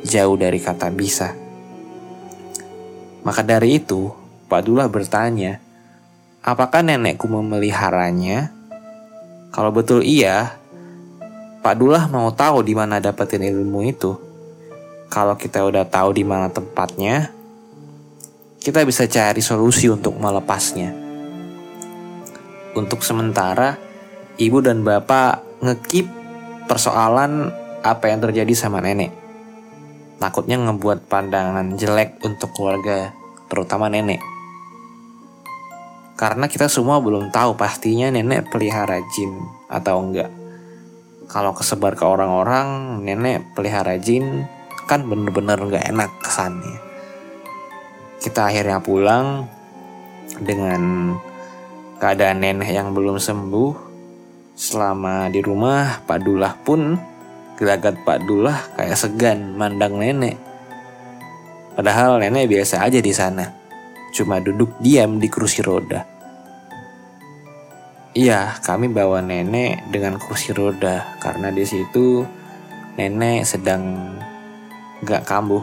jauh 0.00 0.36
dari 0.40 0.56
kata 0.56 0.88
bisa. 0.88 1.36
Maka 3.24 3.44
dari 3.44 3.76
itu, 3.76 4.08
Pak 4.48 4.60
Dullah 4.64 4.88
bertanya, 4.88 5.60
apakah 6.40 6.80
nenekku 6.80 7.28
memeliharanya? 7.28 8.48
Kalau 9.52 9.72
betul 9.72 10.04
iya, 10.04 10.56
Pak 11.60 11.74
Dullah 11.76 12.08
mau 12.08 12.32
tahu 12.32 12.64
di 12.64 12.72
mana 12.72 13.00
dapetin 13.02 13.44
ilmu 13.44 13.84
itu. 13.84 14.27
Kalau 15.08 15.40
kita 15.40 15.64
udah 15.64 15.88
tahu 15.88 16.12
di 16.12 16.24
mana 16.24 16.52
tempatnya, 16.52 17.32
kita 18.60 18.84
bisa 18.84 19.08
cari 19.08 19.40
solusi 19.40 19.88
untuk 19.88 20.12
melepasnya. 20.20 20.92
Untuk 22.76 23.00
sementara, 23.00 23.80
ibu 24.36 24.60
dan 24.60 24.84
bapak 24.84 25.64
ngekip 25.64 26.04
persoalan 26.68 27.48
apa 27.80 28.04
yang 28.12 28.20
terjadi 28.20 28.52
sama 28.52 28.84
nenek. 28.84 29.08
Takutnya 30.20 30.60
ngebuat 30.60 31.08
pandangan 31.08 31.80
jelek 31.80 32.20
untuk 32.20 32.52
keluarga, 32.52 33.16
terutama 33.48 33.88
nenek. 33.88 34.20
Karena 36.18 36.50
kita 36.50 36.68
semua 36.68 37.00
belum 37.00 37.32
tahu 37.32 37.56
pastinya 37.56 38.12
nenek 38.12 38.52
pelihara 38.52 39.00
jin 39.16 39.32
atau 39.72 40.04
enggak. 40.04 40.28
Kalau 41.30 41.56
kesebar 41.56 41.96
ke 41.96 42.04
orang-orang, 42.04 43.00
nenek 43.06 43.56
pelihara 43.56 43.96
jin 43.96 44.44
kan 44.88 45.04
bener-bener 45.04 45.60
nggak 45.60 45.84
enak 45.92 46.10
kesannya. 46.24 46.80
Kita 48.18 48.48
akhirnya 48.48 48.80
pulang 48.80 49.44
dengan 50.40 51.12
keadaan 52.00 52.40
nenek 52.40 52.72
yang 52.72 52.96
belum 52.96 53.20
sembuh. 53.20 53.86
Selama 54.58 55.30
di 55.30 55.38
rumah, 55.38 56.02
Pak 56.02 56.18
Dullah 56.24 56.56
pun 56.58 56.98
gelagat 57.54 58.02
Pak 58.02 58.26
Dullah 58.26 58.58
kayak 58.74 58.98
segan 58.98 59.54
mandang 59.54 60.00
nenek. 60.00 60.34
Padahal 61.78 62.18
nenek 62.18 62.50
biasa 62.50 62.82
aja 62.82 62.98
di 62.98 63.12
sana. 63.14 63.46
Cuma 64.10 64.42
duduk 64.42 64.82
diam 64.82 65.22
di 65.22 65.30
kursi 65.30 65.62
roda. 65.62 66.02
Iya, 68.18 68.58
kami 68.66 68.90
bawa 68.90 69.22
nenek 69.22 69.94
dengan 69.94 70.18
kursi 70.18 70.50
roda 70.50 71.06
karena 71.22 71.54
di 71.54 71.62
situ 71.62 72.26
nenek 72.98 73.46
sedang 73.46 74.18
gak 75.02 75.26
kambuh. 75.28 75.62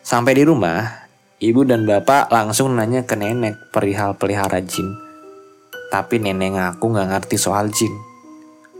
Sampai 0.00 0.38
di 0.38 0.46
rumah, 0.46 1.06
ibu 1.42 1.66
dan 1.66 1.86
bapak 1.86 2.30
langsung 2.30 2.74
nanya 2.74 3.06
ke 3.06 3.18
nenek 3.18 3.58
perihal 3.74 4.14
pelihara 4.14 4.62
jin. 4.62 4.94
Tapi 5.90 6.22
nenek 6.22 6.54
ngaku 6.54 6.86
gak 6.94 7.10
ngerti 7.10 7.36
soal 7.38 7.70
jin. 7.74 7.90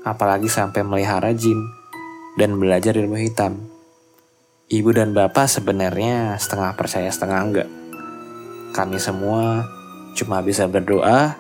Apalagi 0.07 0.47
sampai 0.47 0.87
melihara 0.87 1.35
jin 1.35 1.59
dan 2.39 2.57
belajar 2.57 2.95
ilmu 2.95 3.19
hitam. 3.19 3.59
Ibu 4.71 4.95
dan 4.95 5.11
bapak 5.11 5.51
sebenarnya 5.51 6.39
setengah 6.39 6.79
percaya 6.79 7.11
setengah 7.11 7.41
enggak. 7.43 7.69
Kami 8.71 9.03
semua 9.03 9.67
cuma 10.15 10.39
bisa 10.47 10.71
berdoa 10.71 11.35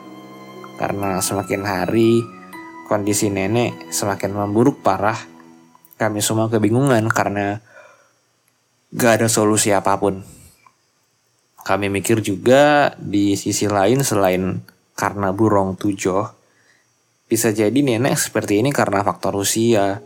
karena 0.82 1.22
semakin 1.22 1.62
hari 1.62 2.26
kondisi 2.90 3.30
nenek 3.30 3.70
semakin 3.94 4.34
memburuk 4.34 4.82
parah. 4.82 5.39
Kami 6.00 6.24
semua 6.24 6.48
kebingungan 6.48 7.04
karena 7.12 7.60
gak 8.96 9.20
ada 9.20 9.28
solusi 9.28 9.68
apa 9.68 10.00
pun. 10.00 10.24
Kami 11.60 11.92
mikir 11.92 12.24
juga 12.24 12.96
di 12.96 13.36
sisi 13.36 13.68
lain 13.68 14.00
selain 14.00 14.64
karena 14.96 15.28
burung 15.36 15.76
tujuh, 15.76 16.24
bisa 17.28 17.52
jadi 17.52 17.76
nenek 17.76 18.16
seperti 18.16 18.64
ini 18.64 18.72
karena 18.72 19.04
faktor 19.04 19.36
usia. 19.36 20.00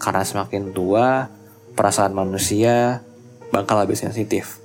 Karena 0.00 0.24
semakin 0.24 0.72
tua, 0.72 1.28
perasaan 1.76 2.16
manusia 2.16 3.04
bakal 3.52 3.84
lebih 3.84 4.00
sensitif. 4.00 4.56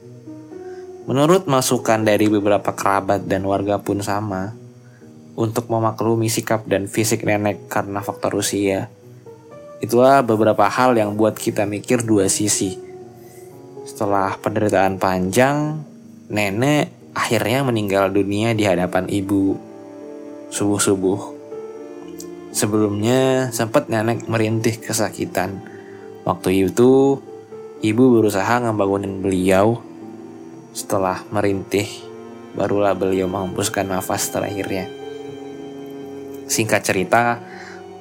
Menurut 1.03 1.51
masukan 1.51 1.99
dari 2.08 2.32
beberapa 2.32 2.71
kerabat 2.71 3.27
dan 3.27 3.43
warga 3.43 3.84
pun 3.84 3.99
sama, 3.99 4.56
untuk 5.36 5.67
memaklumi 5.67 6.32
sikap 6.32 6.63
dan 6.63 6.88
fisik 6.88 7.27
nenek 7.27 7.67
karena 7.67 7.99
faktor 7.99 8.39
usia. 8.39 8.88
Itulah 9.86 10.26
beberapa 10.26 10.65
hal 10.65 10.98
yang 10.98 11.13
buat 11.13 11.38
kita 11.38 11.69
mikir 11.69 12.02
dua 12.02 12.26
sisi. 12.26 12.74
Setelah 13.86 14.34
penderitaan 14.41 14.98
panjang, 14.98 15.78
nenek 16.26 16.89
akhirnya 17.13 17.62
meninggal 17.62 18.10
dunia 18.10 18.58
di 18.58 18.65
hadapan 18.65 19.06
ibu 19.06 19.54
subuh-subuh. 20.50 21.38
Sebelumnya 22.50 23.54
sempat 23.54 23.86
nenek 23.86 24.26
merintih 24.26 24.82
kesakitan. 24.82 25.62
Waktu 26.26 26.65
itu 26.65 27.21
ibu 27.86 28.04
berusaha 28.17 28.65
ngebangunin 28.65 29.21
beliau. 29.21 29.86
Setelah 30.74 31.21
merintih, 31.30 31.86
barulah 32.58 32.98
beliau 32.98 33.30
menghembuskan 33.30 33.86
nafas 33.86 34.34
terakhirnya. 34.34 34.89
Singkat 36.50 36.82
cerita, 36.82 37.38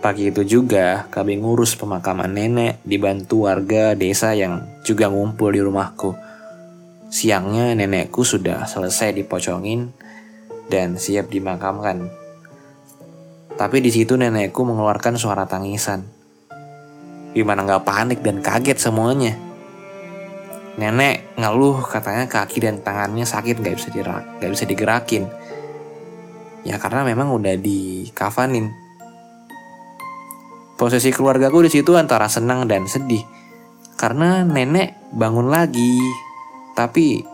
pagi 0.05 0.29
itu 0.29 0.45
juga 0.45 1.09
kami 1.09 1.41
ngurus 1.41 1.81
pemakaman 1.81 2.29
nenek 2.29 2.85
dibantu 2.85 3.49
warga 3.49 3.97
desa 3.97 4.37
yang 4.37 4.61
juga 4.85 5.09
ngumpul 5.09 5.49
di 5.49 5.65
rumahku. 5.65 6.13
Siangnya 7.09 7.73
nenekku 7.73 8.21
sudah 8.21 8.69
selesai 8.69 9.17
dipocongin 9.17 9.89
dan 10.69 11.01
siap 11.01 11.33
dimakamkan. 11.33 12.13
Tapi 13.57 13.81
di 13.81 13.89
situ 13.89 14.21
nenekku 14.21 14.61
mengeluarkan 14.69 15.17
suara 15.17 15.49
tangisan. 15.49 16.05
Gimana 17.33 17.65
nggak 17.65 17.89
panik 17.89 18.21
dan 18.21 18.45
kaget 18.45 18.77
semuanya. 18.77 19.33
Nenek 20.77 21.33
ngeluh 21.41 21.81
katanya 21.81 22.29
kaki 22.29 22.61
dan 22.61 22.85
tangannya 22.85 23.25
sakit 23.25 23.57
nggak 23.57 23.81
bisa 23.81 23.89
nggak 23.89 24.53
bisa 24.53 24.69
digerakin. 24.69 25.25
Ya 26.61 26.77
karena 26.77 27.09
memang 27.09 27.33
udah 27.33 27.57
dikafanin. 27.57 28.84
Posisi 30.85 31.09
keluargaku 31.17 31.65
di 31.65 31.73
situ 31.73 31.97
antara 31.97 32.29
senang 32.29 32.69
dan 32.69 32.85
sedih. 32.85 33.25
Karena 33.97 34.45
nenek 34.45 35.09
bangun 35.17 35.49
lagi. 35.49 35.97
Tapi 36.77 37.25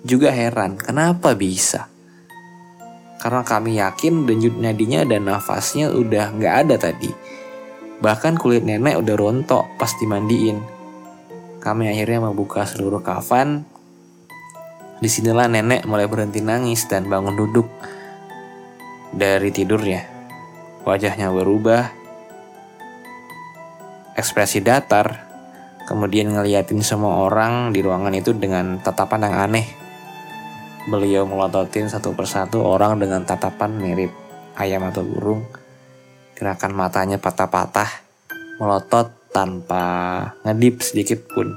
juga 0.00 0.32
heran 0.32 0.80
kenapa 0.80 1.36
bisa. 1.36 1.92
Karena 3.20 3.44
kami 3.44 3.76
yakin 3.76 4.24
denyut 4.24 4.56
nadinya 4.56 5.04
dan 5.04 5.28
nafasnya 5.28 5.92
udah 5.92 6.40
nggak 6.40 6.54
ada 6.64 6.80
tadi. 6.80 7.12
Bahkan 8.00 8.40
kulit 8.40 8.64
nenek 8.64 8.96
udah 8.96 9.12
rontok 9.12 9.76
pas 9.76 9.92
dimandiin. 10.00 10.56
Kami 11.60 11.92
akhirnya 11.92 12.32
membuka 12.32 12.64
seluruh 12.64 13.04
kafan. 13.04 13.68
Di 15.04 15.08
sinilah 15.12 15.52
nenek 15.52 15.84
mulai 15.84 16.08
berhenti 16.08 16.40
nangis 16.40 16.88
dan 16.88 17.12
bangun 17.12 17.36
duduk 17.36 17.68
dari 19.12 19.52
tidurnya. 19.52 20.00
Wajahnya 20.88 21.28
berubah, 21.28 22.03
ekspresi 24.14 24.62
datar, 24.62 25.26
kemudian 25.90 26.30
ngeliatin 26.30 26.80
semua 26.80 27.26
orang 27.26 27.74
di 27.74 27.82
ruangan 27.82 28.14
itu 28.14 28.34
dengan 28.34 28.78
tatapan 28.80 29.26
yang 29.30 29.36
aneh. 29.50 29.66
Beliau 30.86 31.24
melototin 31.24 31.88
satu 31.88 32.12
persatu 32.12 32.60
orang 32.62 33.00
dengan 33.00 33.24
tatapan 33.26 33.74
mirip 33.74 34.12
ayam 34.54 34.86
atau 34.86 35.02
burung. 35.02 35.42
Gerakan 36.34 36.74
matanya 36.74 37.16
patah-patah, 37.18 37.88
melotot 38.58 39.10
tanpa 39.30 39.84
ngedip 40.46 40.82
sedikit 40.82 41.26
pun. 41.30 41.50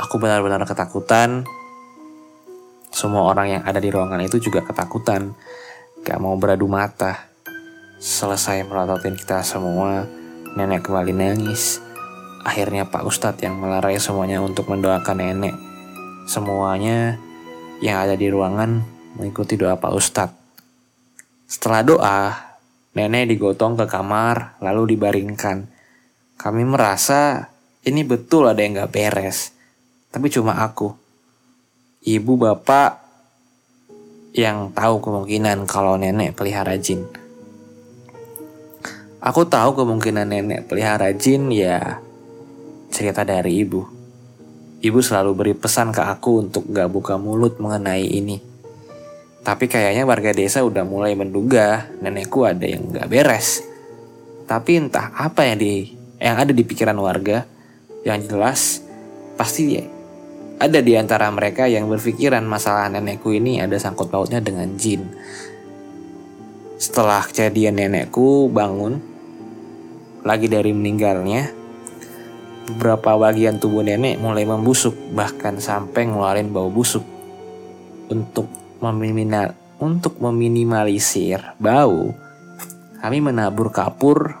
Aku 0.00 0.16
benar-benar 0.16 0.64
ketakutan. 0.64 1.44
Semua 2.90 3.30
orang 3.30 3.58
yang 3.58 3.62
ada 3.62 3.78
di 3.78 3.92
ruangan 3.92 4.18
itu 4.24 4.42
juga 4.42 4.64
ketakutan. 4.64 5.36
Gak 6.02 6.18
mau 6.18 6.34
beradu 6.40 6.66
mata. 6.66 7.28
Selesai 8.00 8.64
melototin 8.64 9.12
kita 9.12 9.44
semua, 9.44 10.08
nenek 10.58 10.86
kembali 10.86 11.12
nangis. 11.14 11.78
Akhirnya 12.42 12.88
Pak 12.88 13.04
Ustadz 13.04 13.44
yang 13.44 13.60
melarai 13.60 14.00
semuanya 14.00 14.40
untuk 14.40 14.66
mendoakan 14.72 15.20
nenek. 15.20 15.54
Semuanya 16.24 17.20
yang 17.84 18.00
ada 18.00 18.16
di 18.16 18.26
ruangan 18.32 18.82
mengikuti 19.14 19.60
doa 19.60 19.76
Pak 19.76 19.92
Ustadz. 19.92 20.38
Setelah 21.50 21.82
doa, 21.82 22.20
nenek 22.96 23.30
digotong 23.30 23.76
ke 23.76 23.86
kamar 23.86 24.58
lalu 24.62 24.96
dibaringkan. 24.96 25.68
Kami 26.40 26.62
merasa 26.64 27.50
ini 27.84 28.02
betul 28.02 28.48
ada 28.48 28.62
yang 28.64 28.80
gak 28.80 28.92
beres. 28.92 29.52
Tapi 30.10 30.26
cuma 30.32 30.58
aku. 30.64 30.90
Ibu 32.00 32.32
bapak 32.40 32.96
yang 34.32 34.72
tahu 34.72 35.04
kemungkinan 35.04 35.68
kalau 35.68 36.00
nenek 36.00 36.32
pelihara 36.32 36.80
jin. 36.80 37.19
Aku 39.20 39.44
tahu 39.44 39.76
kemungkinan 39.76 40.32
nenek 40.32 40.64
pelihara 40.64 41.12
jin 41.12 41.52
ya 41.52 42.00
cerita 42.88 43.20
dari 43.20 43.60
ibu. 43.60 43.84
Ibu 44.80 44.98
selalu 45.04 45.30
beri 45.36 45.52
pesan 45.52 45.92
ke 45.92 46.00
aku 46.00 46.48
untuk 46.48 46.64
gak 46.72 46.88
buka 46.88 47.20
mulut 47.20 47.60
mengenai 47.60 48.00
ini. 48.00 48.40
Tapi 49.44 49.68
kayaknya 49.68 50.08
warga 50.08 50.32
desa 50.32 50.64
udah 50.64 50.88
mulai 50.88 51.12
menduga 51.12 51.84
nenekku 52.00 52.48
ada 52.48 52.64
yang 52.64 52.88
gak 52.88 53.12
beres. 53.12 53.60
Tapi 54.48 54.88
entah 54.88 55.12
apa 55.12 55.44
yang 55.44 55.60
di 55.60 55.92
yang 56.16 56.40
ada 56.40 56.52
di 56.56 56.64
pikiran 56.64 56.96
warga, 56.96 57.44
Yang 58.00 58.32
jelas, 58.32 58.60
pasti 59.36 59.76
ada 60.56 60.80
di 60.80 60.96
antara 60.96 61.28
mereka 61.28 61.68
yang 61.68 61.84
berpikiran 61.92 62.40
masalah 62.48 62.88
nenekku 62.88 63.28
ini 63.36 63.60
ada 63.60 63.76
sangkut 63.76 64.08
pautnya 64.08 64.40
dengan 64.40 64.72
jin. 64.80 65.04
Setelah 66.80 67.28
kejadian 67.28 67.76
nenekku 67.76 68.48
bangun, 68.48 69.09
lagi 70.22 70.46
dari 70.46 70.70
meninggalnya, 70.74 71.52
beberapa 72.70 73.16
bagian 73.18 73.58
tubuh 73.58 73.82
nenek 73.82 74.20
mulai 74.20 74.44
membusuk, 74.46 74.94
bahkan 75.16 75.58
sampai 75.58 76.08
ngeluarin 76.08 76.52
bau 76.52 76.68
busuk. 76.68 77.02
Untuk 78.10 78.50
meminimal, 78.82 79.54
untuk 79.78 80.18
meminimalisir 80.18 81.56
bau, 81.56 82.12
kami 83.00 83.18
menabur 83.22 83.72
kapur 83.72 84.36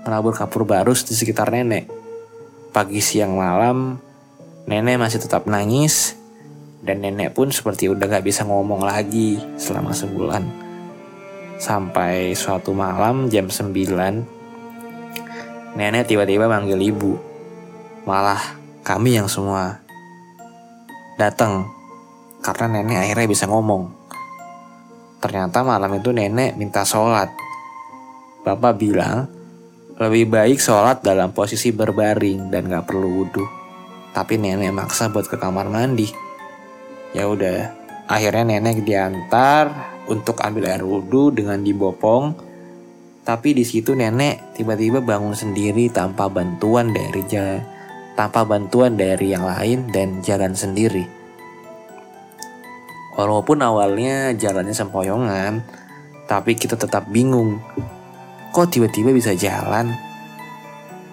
menabur 0.00 0.32
kapur 0.32 0.64
barus 0.64 1.04
di 1.04 1.12
sekitar 1.12 1.52
nenek. 1.52 1.86
Pagi 2.72 3.02
siang 3.02 3.36
malam, 3.36 4.00
nenek 4.64 4.96
masih 4.96 5.20
tetap 5.20 5.44
nangis, 5.44 6.16
dan 6.80 7.04
nenek 7.04 7.36
pun 7.36 7.52
seperti 7.52 7.92
udah 7.92 8.08
gak 8.08 8.24
bisa 8.24 8.48
ngomong 8.48 8.80
lagi 8.80 9.36
selama 9.60 9.92
sebulan. 9.92 10.69
Sampai 11.60 12.32
suatu 12.32 12.72
malam 12.72 13.28
jam 13.28 13.52
9, 13.52 15.76
nenek 15.76 16.08
tiba-tiba 16.08 16.48
manggil 16.48 16.80
ibu. 16.80 17.20
Malah 18.08 18.56
kami 18.80 19.20
yang 19.20 19.28
semua 19.28 19.84
datang 21.20 21.68
karena 22.40 22.80
nenek 22.80 23.04
akhirnya 23.04 23.28
bisa 23.28 23.44
ngomong. 23.44 23.92
Ternyata 25.20 25.60
malam 25.60 26.00
itu 26.00 26.16
nenek 26.16 26.56
minta 26.56 26.80
sholat. 26.80 27.28
Bapak 28.40 28.80
bilang 28.80 29.28
lebih 30.00 30.32
baik 30.32 30.56
sholat 30.56 31.04
dalam 31.04 31.36
posisi 31.36 31.76
berbaring 31.76 32.48
dan 32.48 32.72
gak 32.72 32.88
perlu 32.88 33.20
wudhu. 33.20 33.44
Tapi 34.16 34.40
nenek 34.40 34.72
maksa 34.72 35.12
buat 35.12 35.28
ke 35.28 35.36
kamar 35.36 35.68
mandi. 35.68 36.08
Ya 37.12 37.28
udah, 37.28 37.68
akhirnya 38.08 38.56
nenek 38.56 38.80
diantar 38.80 39.99
untuk 40.10 40.42
ambil 40.42 40.66
air 40.66 40.82
wudhu 40.82 41.30
dengan 41.30 41.62
dibopong. 41.62 42.34
Tapi 43.22 43.54
di 43.54 43.62
situ 43.62 43.94
nenek 43.94 44.58
tiba-tiba 44.58 44.98
bangun 44.98 45.38
sendiri 45.38 45.86
tanpa 45.88 46.26
bantuan 46.26 46.90
dari 46.90 47.22
jalan, 47.30 47.62
tanpa 48.18 48.42
bantuan 48.42 48.98
dari 48.98 49.30
yang 49.30 49.46
lain 49.46 49.86
dan 49.94 50.18
jalan 50.18 50.50
sendiri. 50.52 51.06
Walaupun 53.14 53.62
awalnya 53.62 54.34
jalannya 54.34 54.74
sempoyongan, 54.74 55.62
tapi 56.26 56.58
kita 56.58 56.74
tetap 56.74 57.06
bingung 57.06 57.62
kok 58.50 58.66
tiba-tiba 58.72 59.14
bisa 59.14 59.30
jalan? 59.38 59.94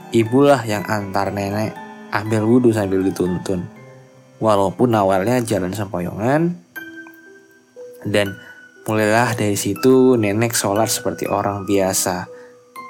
Ibulah 0.10 0.64
yang 0.66 0.88
antar 0.88 1.30
nenek 1.30 1.76
ambil 2.10 2.48
wudhu 2.48 2.74
sambil 2.74 3.04
dituntun. 3.04 3.68
Walaupun 4.40 4.94
awalnya 4.96 5.42
jalan 5.44 5.74
sempoyongan, 5.74 6.56
dan 8.06 8.38
mulailah 8.88 9.36
dari 9.36 9.60
situ 9.60 10.16
nenek 10.16 10.56
sholat 10.56 10.88
seperti 10.88 11.28
orang 11.28 11.68
biasa, 11.68 12.26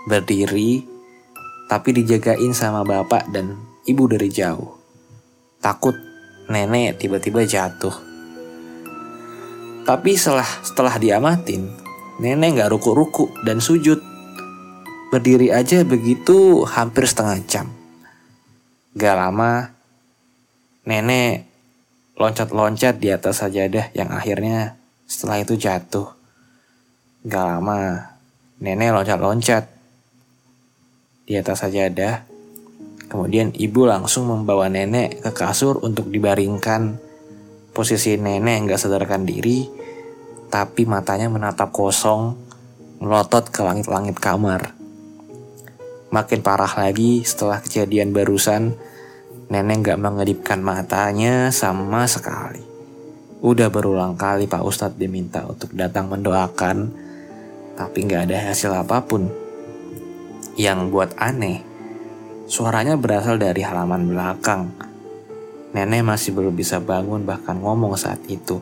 berdiri, 0.05 0.85
tapi 1.67 1.89
dijagain 1.97 2.53
sama 2.53 2.85
bapak 2.85 3.27
dan 3.33 3.57
ibu 3.83 4.05
dari 4.05 4.29
jauh. 4.29 4.77
Takut 5.59 5.97
nenek 6.47 7.01
tiba-tiba 7.01 7.43
jatuh. 7.43 7.93
Tapi 9.83 10.13
setelah 10.13 10.47
setelah 10.63 10.95
diamatin, 11.01 11.67
nenek 12.21 12.61
nggak 12.61 12.71
ruku-ruku 12.71 13.33
dan 13.41 13.57
sujud 13.57 14.17
Berdiri 15.07 15.55
aja 15.55 15.87
begitu 15.87 16.67
hampir 16.67 17.07
setengah 17.07 17.39
jam. 17.47 17.67
Gak 18.91 19.15
lama, 19.15 19.71
nenek 20.83 21.47
loncat-loncat 22.19 22.99
di 22.99 23.15
atas 23.15 23.39
sajadah 23.39 23.95
yang 23.95 24.11
akhirnya 24.11 24.76
setelah 25.07 25.41
itu 25.41 25.55
jatuh. 25.55 26.11
Gak 27.23 27.45
lama, 27.47 28.11
nenek 28.59 28.93
loncat-loncat 28.93 29.63
di 31.23 31.33
atas 31.39 31.63
sajadah. 31.63 32.27
Kemudian 33.07 33.55
ibu 33.55 33.87
langsung 33.87 34.27
membawa 34.27 34.67
nenek 34.67 35.23
ke 35.23 35.31
kasur 35.31 35.79
untuk 35.79 36.11
dibaringkan. 36.11 36.99
Posisi 37.71 38.19
nenek 38.19 38.67
nggak 38.67 38.79
sadarkan 38.83 39.23
diri, 39.23 39.63
tapi 40.51 40.83
matanya 40.83 41.31
menatap 41.31 41.71
kosong, 41.71 42.35
melotot 42.99 43.47
ke 43.47 43.63
langit-langit 43.63 44.19
kamar. 44.19 44.75
Makin 46.11 46.39
parah 46.43 46.71
lagi 46.73 47.23
setelah 47.23 47.63
kejadian 47.63 48.15
barusan, 48.15 48.73
nenek 49.47 49.91
gak 49.91 49.99
mengedipkan 49.99 50.59
matanya 50.63 51.51
sama 51.51 52.07
sekali. 52.07 52.66
Udah 53.37 53.69
berulang 53.69 54.17
kali 54.17 54.49
Pak 54.49 54.65
Ustadz 54.65 54.97
diminta 54.97 55.45
untuk 55.45 55.69
datang 55.77 56.09
mendoakan, 56.09 56.89
tapi 57.77 58.09
gak 58.09 58.33
ada 58.33 58.49
hasil 58.49 58.73
apa 58.73 59.05
pun. 59.05 59.29
Yang 60.57 60.79
buat 60.89 61.13
aneh, 61.21 61.61
suaranya 62.49 62.97
berasal 62.97 63.37
dari 63.37 63.61
halaman 63.61 64.09
belakang. 64.09 64.73
Nenek 65.77 66.01
masih 66.01 66.33
belum 66.33 66.57
bisa 66.57 66.81
bangun 66.81 67.29
bahkan 67.29 67.61
ngomong 67.61 67.93
saat 67.93 68.25
itu. 68.25 68.57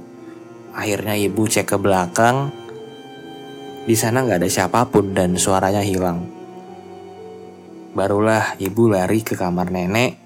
Akhirnya 0.75 1.15
ibu 1.15 1.47
cek 1.47 1.71
ke 1.71 1.77
belakang, 1.79 2.51
di 3.85 3.95
sana 3.95 4.25
nggak 4.25 4.43
ada 4.43 4.49
siapa 4.51 4.91
pun 4.91 5.15
dan 5.15 5.39
suaranya 5.39 5.85
hilang. 5.85 6.25
Barulah 7.95 8.59
ibu 8.59 8.91
lari 8.91 9.23
ke 9.23 9.39
kamar 9.39 9.71
nenek. 9.71 10.19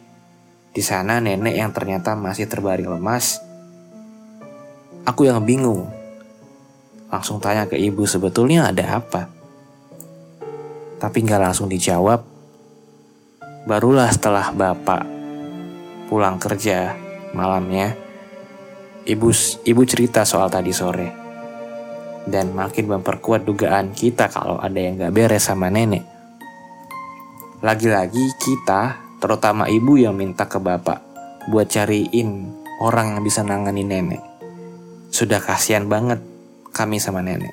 Di 0.73 0.81
sana 0.81 1.21
nenek 1.21 1.53
yang 1.53 1.69
ternyata 1.69 2.17
masih 2.17 2.49
terbaring 2.49 2.89
lemas. 2.89 3.48
Aku 5.09 5.25
yang 5.25 5.41
bingung. 5.41 5.89
Langsung 7.09 7.41
tanya 7.41 7.65
ke 7.65 7.73
ibu 7.73 8.05
sebetulnya 8.05 8.69
ada 8.69 9.01
apa. 9.01 9.25
Tapi 11.01 11.17
nggak 11.25 11.41
langsung 11.41 11.65
dijawab. 11.65 12.21
Barulah 13.65 14.05
setelah 14.13 14.53
bapak 14.53 15.09
pulang 16.05 16.37
kerja 16.37 16.93
malamnya, 17.33 17.97
ibu 19.09 19.33
ibu 19.65 19.81
cerita 19.89 20.21
soal 20.29 20.53
tadi 20.53 20.69
sore 20.69 21.09
dan 22.29 22.53
makin 22.53 22.93
memperkuat 22.93 23.49
dugaan 23.49 23.89
kita 23.97 24.29
kalau 24.29 24.61
ada 24.61 24.77
yang 24.77 25.01
gak 25.01 25.13
beres 25.13 25.49
sama 25.49 25.73
nenek. 25.73 26.05
Lagi-lagi 27.65 28.37
kita, 28.37 29.01
terutama 29.17 29.65
ibu 29.65 29.97
yang 29.97 30.13
minta 30.13 30.45
ke 30.45 30.61
bapak 30.61 31.01
buat 31.49 31.65
cariin 31.65 32.53
orang 32.85 33.17
yang 33.17 33.21
bisa 33.25 33.41
nangani 33.41 33.81
nenek. 33.81 34.28
Sudah 35.09 35.41
kasihan 35.41 35.89
banget 35.89 36.21
kami 36.71 37.01
sama 37.01 37.25
nenek. 37.25 37.51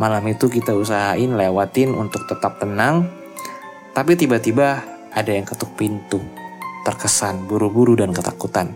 Malam 0.00 0.24
itu 0.32 0.48
kita 0.48 0.72
usahain 0.72 1.36
lewatin 1.36 1.92
untuk 1.92 2.24
tetap 2.24 2.56
tenang, 2.56 3.04
tapi 3.92 4.16
tiba-tiba 4.16 4.80
ada 5.12 5.30
yang 5.30 5.44
ketuk 5.44 5.76
pintu, 5.76 6.24
terkesan 6.88 7.44
buru-buru 7.44 8.00
dan 8.00 8.16
ketakutan. 8.16 8.72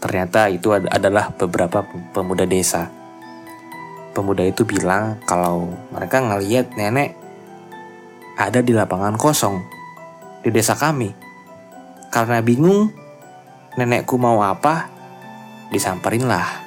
Ternyata 0.00 0.48
itu 0.48 0.72
adalah 0.72 1.28
beberapa 1.36 1.84
pemuda 2.16 2.48
desa. 2.48 2.88
Pemuda 4.16 4.48
itu 4.48 4.64
bilang 4.64 5.20
kalau 5.28 5.76
mereka 5.92 6.24
ngeliat 6.24 6.72
nenek 6.72 7.12
ada 8.40 8.64
di 8.64 8.72
lapangan 8.72 9.20
kosong 9.20 9.60
di 10.40 10.48
desa 10.48 10.72
kami. 10.72 11.12
Karena 12.08 12.40
bingung 12.40 12.88
nenekku 13.76 14.16
mau 14.16 14.40
apa, 14.40 14.88
disamperinlah. 15.70 16.66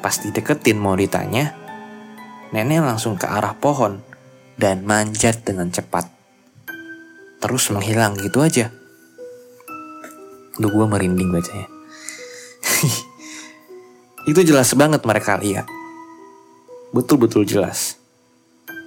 Pas 0.00 0.14
dideketin 0.22 0.78
mau 0.78 0.94
ditanya, 0.94 1.52
nenek 2.54 2.82
langsung 2.82 3.18
ke 3.18 3.26
arah 3.26 3.58
pohon 3.58 4.00
dan 4.54 4.86
manjat 4.86 5.42
dengan 5.42 5.68
cepat. 5.68 6.08
Terus 7.42 7.68
menghilang 7.74 8.16
gitu 8.16 8.40
aja. 8.40 8.72
Duh 10.56 10.72
gue 10.72 10.86
merinding 10.88 11.28
bacanya. 11.28 11.68
Itu 14.30 14.40
jelas 14.42 14.72
banget 14.72 15.04
mereka 15.04 15.36
lihat. 15.36 15.68
Betul-betul 16.90 17.44
jelas. 17.44 18.00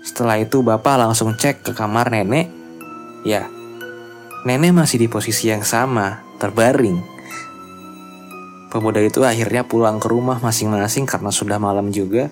Setelah 0.02 0.40
itu 0.42 0.64
bapak 0.64 0.98
langsung 0.98 1.36
cek 1.38 1.62
ke 1.62 1.72
kamar 1.76 2.10
nenek. 2.10 2.50
Ya, 3.28 3.46
nenek 4.48 4.72
masih 4.74 5.06
di 5.06 5.08
posisi 5.12 5.52
yang 5.52 5.62
sama, 5.62 6.24
terbaring. 6.42 7.19
Pemuda 8.70 9.02
itu 9.02 9.26
akhirnya 9.26 9.66
pulang 9.66 9.98
ke 9.98 10.06
rumah 10.06 10.38
masing-masing 10.38 11.10
karena 11.10 11.34
sudah 11.34 11.58
malam 11.58 11.90
juga. 11.90 12.30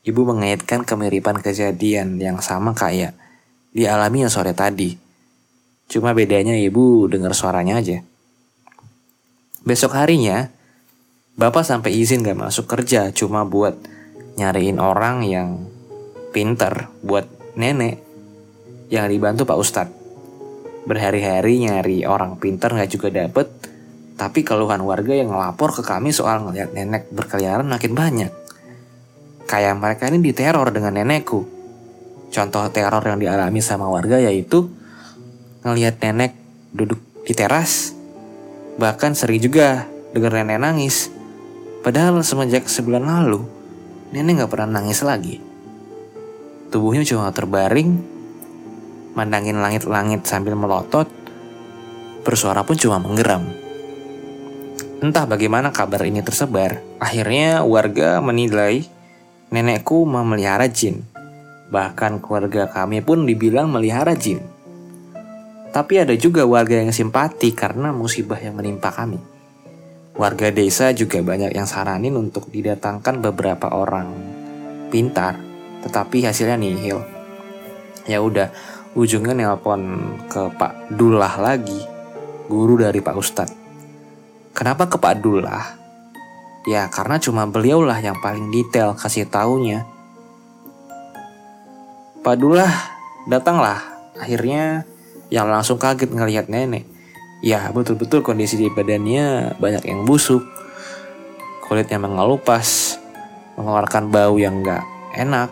Ibu 0.00 0.24
mengaitkan 0.24 0.88
kemiripan 0.88 1.44
kejadian 1.44 2.16
yang 2.16 2.40
sama 2.40 2.72
kayak 2.72 3.12
dialami 3.76 4.24
yang 4.24 4.32
sore 4.32 4.56
tadi. 4.56 4.96
Cuma 5.92 6.16
bedanya 6.16 6.56
ibu 6.56 7.04
dengar 7.04 7.36
suaranya 7.36 7.76
aja. 7.76 8.00
Besok 9.60 9.92
harinya, 10.00 10.48
bapak 11.36 11.68
sampai 11.68 11.92
izin 11.92 12.24
gak 12.24 12.40
masuk 12.40 12.64
kerja 12.64 13.12
cuma 13.12 13.44
buat 13.44 13.76
nyariin 14.40 14.80
orang 14.80 15.28
yang 15.28 15.68
pinter 16.32 16.88
buat 17.04 17.28
nenek 17.58 18.00
yang 18.88 19.06
dibantu 19.12 19.44
Pak 19.44 19.58
Ustadz. 19.60 19.96
Berhari-hari 20.88 21.60
nyari 21.60 22.08
orang 22.08 22.40
pintar 22.40 22.72
nggak 22.72 22.90
juga 22.90 23.12
dapet. 23.12 23.59
Tapi 24.20 24.44
keluhan 24.44 24.84
warga 24.84 25.16
yang 25.16 25.32
ngelapor 25.32 25.72
ke 25.72 25.80
kami 25.80 26.12
soal 26.12 26.44
ngeliat 26.44 26.76
nenek 26.76 27.08
berkeliaran 27.08 27.64
makin 27.64 27.96
banyak. 27.96 28.28
Kayak 29.48 29.80
mereka 29.80 30.12
ini 30.12 30.20
diteror 30.20 30.68
dengan 30.68 31.00
nenekku. 31.00 31.40
Contoh 32.28 32.68
teror 32.68 33.00
yang 33.00 33.16
dialami 33.16 33.64
sama 33.64 33.88
warga 33.88 34.20
yaitu 34.20 34.68
ngelihat 35.64 36.04
nenek 36.04 36.36
duduk 36.76 37.00
di 37.24 37.32
teras. 37.32 37.96
Bahkan 38.76 39.16
sering 39.16 39.40
juga 39.40 39.88
denger 40.12 40.44
nenek 40.44 40.68
nangis. 40.68 41.08
Padahal 41.80 42.20
semenjak 42.20 42.68
sebulan 42.68 43.00
lalu, 43.00 43.40
nenek 44.12 44.44
gak 44.44 44.52
pernah 44.52 44.84
nangis 44.84 45.00
lagi. 45.00 45.40
Tubuhnya 46.68 47.08
cuma 47.08 47.32
terbaring, 47.32 47.96
mandangin 49.16 49.64
langit-langit 49.64 50.28
sambil 50.28 50.60
melotot, 50.60 51.08
bersuara 52.20 52.60
pun 52.68 52.76
cuma 52.76 53.00
menggeram. 53.00 53.59
Entah 55.00 55.24
bagaimana 55.24 55.72
kabar 55.72 56.04
ini 56.04 56.20
tersebar, 56.20 56.84
akhirnya 57.00 57.64
warga 57.64 58.20
menilai 58.20 58.84
nenekku 59.48 60.04
memelihara 60.04 60.68
jin. 60.68 61.08
Bahkan 61.72 62.20
keluarga 62.20 62.68
kami 62.68 63.00
pun 63.00 63.24
dibilang 63.24 63.72
melihara 63.72 64.12
jin. 64.12 64.44
Tapi 65.72 66.04
ada 66.04 66.12
juga 66.20 66.44
warga 66.44 66.84
yang 66.84 66.92
simpati 66.92 67.56
karena 67.56 67.96
musibah 67.96 68.36
yang 68.36 68.60
menimpa 68.60 68.92
kami. 68.92 69.16
Warga 70.20 70.52
desa 70.52 70.92
juga 70.92 71.24
banyak 71.24 71.56
yang 71.56 71.64
saranin 71.64 72.12
untuk 72.20 72.52
didatangkan 72.52 73.24
beberapa 73.24 73.72
orang 73.72 74.12
pintar, 74.92 75.40
tetapi 75.80 76.28
hasilnya 76.28 76.60
nihil. 76.60 77.00
Ya 78.04 78.20
udah, 78.20 78.52
ujungnya 78.92 79.32
nelpon 79.32 80.12
ke 80.28 80.52
Pak 80.60 80.92
Dullah 80.92 81.40
lagi, 81.40 81.80
guru 82.52 82.76
dari 82.76 83.00
Pak 83.00 83.16
Ustadz. 83.16 83.59
Kenapa 84.60 84.92
ke 84.92 85.00
Pak 85.00 85.24
Dullah? 85.24 85.72
Ya 86.68 86.84
karena 86.92 87.16
cuma 87.16 87.48
beliaulah 87.48 87.96
yang 87.96 88.20
paling 88.20 88.52
detail 88.52 88.92
kasih 88.92 89.24
taunya. 89.24 89.88
Pak 92.20 92.36
Dullah 92.36 92.68
datanglah. 93.24 93.80
Akhirnya 94.20 94.84
yang 95.32 95.48
langsung 95.48 95.80
kaget 95.80 96.12
ngelihat 96.12 96.52
nenek. 96.52 96.84
Ya 97.40 97.72
betul-betul 97.72 98.20
kondisi 98.20 98.60
di 98.60 98.68
badannya 98.68 99.56
banyak 99.56 99.88
yang 99.88 100.04
busuk. 100.04 100.44
Kulitnya 101.64 101.96
mengelupas, 101.96 103.00
mengeluarkan 103.56 104.12
bau 104.12 104.36
yang 104.36 104.60
gak 104.60 104.84
enak. 105.16 105.48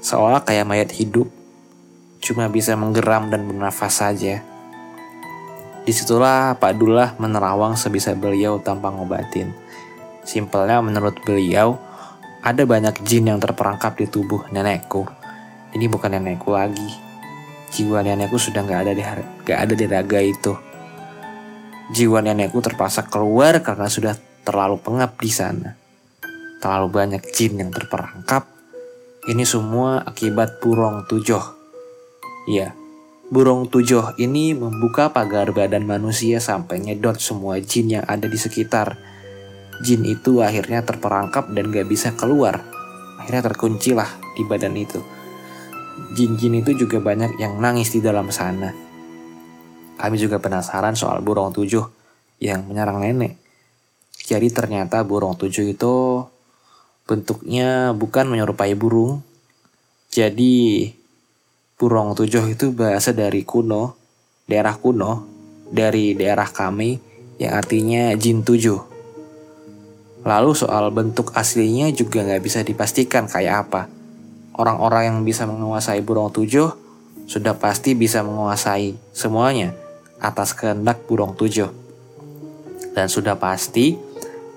Seolah 0.00 0.40
kayak 0.40 0.64
mayat 0.64 0.88
hidup, 0.96 1.28
cuma 2.24 2.48
bisa 2.48 2.72
menggeram 2.80 3.28
dan 3.28 3.44
bernafas 3.44 4.00
saja. 4.00 4.40
Di 5.88 5.96
situlah 5.96 6.52
Pak 6.60 6.76
Dullah 6.76 7.16
menerawang 7.16 7.72
sebisa 7.72 8.12
beliau 8.12 8.60
tanpa 8.60 8.92
ngobatin. 8.92 9.56
Simpelnya 10.20 10.84
menurut 10.84 11.16
beliau, 11.24 11.80
ada 12.44 12.60
banyak 12.68 13.00
jin 13.08 13.32
yang 13.32 13.40
terperangkap 13.40 13.96
di 13.96 14.04
tubuh 14.04 14.44
nenekku. 14.52 15.08
Ini 15.72 15.88
bukan 15.88 16.12
nenekku 16.12 16.52
lagi, 16.52 16.92
jiwa 17.72 18.04
nenekku 18.04 18.36
sudah 18.36 18.68
nggak 18.68 18.80
ada 18.84 18.92
di 18.92 19.00
gak 19.48 19.58
ada 19.64 19.72
di 19.72 19.88
raga 19.88 20.20
itu. 20.20 20.52
Jiwa 21.96 22.20
nenekku 22.20 22.60
terpaksa 22.60 23.08
keluar 23.08 23.56
karena 23.64 23.88
sudah 23.88 24.12
terlalu 24.44 24.76
pengap 24.84 25.16
di 25.16 25.32
sana. 25.32 25.72
Terlalu 26.60 26.88
banyak 26.92 27.32
jin 27.32 27.64
yang 27.64 27.72
terperangkap. 27.72 28.44
Ini 29.24 29.48
semua 29.48 30.04
akibat 30.04 30.60
burung 30.60 31.08
tujuh. 31.08 31.40
Iya, 32.44 32.76
burung 33.28 33.68
tujuh 33.68 34.16
ini 34.16 34.56
membuka 34.56 35.12
pagar 35.12 35.52
badan 35.52 35.84
manusia 35.84 36.40
sampai 36.40 36.80
nyedot 36.80 37.16
semua 37.20 37.60
jin 37.60 38.00
yang 38.00 38.04
ada 38.08 38.24
di 38.28 38.36
sekitar. 38.40 38.96
Jin 39.84 40.02
itu 40.08 40.42
akhirnya 40.42 40.82
terperangkap 40.82 41.52
dan 41.54 41.70
gak 41.70 41.86
bisa 41.86 42.16
keluar. 42.18 42.64
Akhirnya 43.20 43.52
terkuncilah 43.52 44.10
di 44.34 44.42
badan 44.42 44.74
itu 44.74 45.18
jin-jin 46.14 46.62
itu 46.62 46.86
juga 46.86 47.02
banyak 47.02 47.36
yang 47.42 47.58
nangis 47.58 47.92
di 47.92 48.00
dalam 48.00 48.30
sana. 48.30 48.70
Kami 49.98 50.16
juga 50.16 50.38
penasaran 50.38 50.94
soal 50.94 51.18
burung 51.20 51.50
tujuh 51.50 51.82
yang 52.38 52.70
menyerang 52.70 53.02
nenek. 53.02 53.34
Jadi 54.14 54.48
ternyata 54.54 55.02
burung 55.02 55.34
tujuh 55.34 55.74
itu 55.74 56.22
bentuknya 57.08 57.90
bukan 57.98 58.30
menyerupai 58.30 58.78
burung. 58.78 59.26
Jadi 60.14 60.86
burung 61.78 62.18
tujuh 62.18 62.58
itu 62.58 62.74
bahasa 62.74 63.14
dari 63.14 63.46
kuno, 63.46 63.94
daerah 64.50 64.74
kuno, 64.74 65.24
dari 65.70 66.18
daerah 66.18 66.50
kami 66.50 66.98
yang 67.38 67.54
artinya 67.54 68.12
jin 68.18 68.42
tujuh. 68.42 68.82
Lalu 70.26 70.50
soal 70.58 70.90
bentuk 70.90 71.30
aslinya 71.38 71.94
juga 71.94 72.26
nggak 72.26 72.42
bisa 72.42 72.66
dipastikan 72.66 73.30
kayak 73.30 73.70
apa 73.70 73.82
orang-orang 74.58 75.14
yang 75.14 75.18
bisa 75.22 75.46
menguasai 75.46 76.02
burung 76.02 76.34
tujuh 76.34 76.68
sudah 77.30 77.54
pasti 77.54 77.94
bisa 77.94 78.26
menguasai 78.26 78.98
semuanya 79.14 79.72
atas 80.18 80.52
kehendak 80.52 81.06
burung 81.06 81.38
tujuh. 81.38 81.70
Dan 82.92 83.06
sudah 83.06 83.38
pasti 83.38 83.94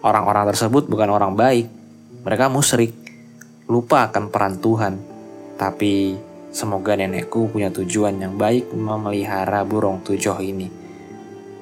orang-orang 0.02 0.50
tersebut 0.50 0.90
bukan 0.90 1.14
orang 1.14 1.38
baik. 1.38 1.70
Mereka 2.26 2.50
musyrik, 2.50 2.96
lupa 3.70 4.10
akan 4.10 4.34
peran 4.34 4.58
Tuhan. 4.58 4.94
Tapi 5.60 6.18
semoga 6.52 6.94
nenekku 7.00 7.50
punya 7.50 7.72
tujuan 7.72 8.20
yang 8.20 8.36
baik 8.38 8.70
memelihara 8.76 9.66
burung 9.66 10.04
tujuh 10.06 10.38
ini. 10.44 10.68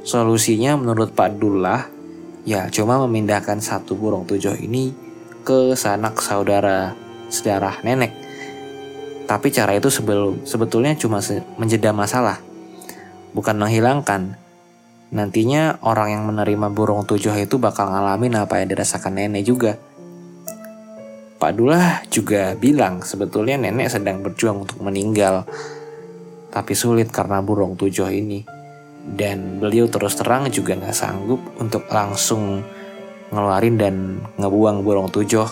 Solusinya 0.04 0.76
menurut 0.76 1.14
Pak 1.14 1.38
Dullah, 1.38 1.86
ya 2.44 2.68
cuma 2.74 2.98
memindahkan 3.06 3.62
satu 3.64 3.96
burung 3.96 4.26
tujuh 4.26 4.58
ini 4.60 4.92
ke 5.46 5.78
sanak 5.78 6.20
saudara 6.20 6.98
sedarah 7.30 7.80
nenek 7.86 8.30
tapi 9.30 9.54
cara 9.54 9.78
itu 9.78 9.94
sebelum 9.94 10.42
sebetulnya 10.42 10.98
cuma 10.98 11.22
menjeda 11.62 11.94
masalah, 11.94 12.42
bukan 13.38 13.62
menghilangkan. 13.62 14.34
Nantinya 15.14 15.78
orang 15.86 16.18
yang 16.18 16.24
menerima 16.26 16.74
burung 16.74 17.06
tujuh 17.06 17.38
itu 17.38 17.62
bakal 17.62 17.94
ngalamin 17.94 18.42
apa 18.42 18.58
yang 18.58 18.74
dirasakan 18.74 19.22
nenek 19.22 19.46
juga. 19.46 19.78
Pak 21.40 21.56
Dullah 21.56 22.04
juga 22.12 22.52
bilang 22.60 23.00
sebetulnya 23.00 23.56
nenek 23.56 23.88
sedang 23.88 24.20
berjuang 24.20 24.68
untuk 24.68 24.84
meninggal, 24.84 25.48
tapi 26.52 26.76
sulit 26.76 27.08
karena 27.16 27.40
burung 27.40 27.80
tujuh 27.80 28.12
ini. 28.12 28.44
Dan 29.00 29.64
beliau 29.64 29.88
terus 29.88 30.20
terang 30.20 30.52
juga 30.52 30.76
nggak 30.76 30.92
sanggup 30.92 31.40
untuk 31.56 31.88
langsung 31.88 32.60
ngeluarin 33.32 33.80
dan 33.80 33.96
ngebuang 34.36 34.84
burung 34.84 35.08
tujuh 35.08 35.48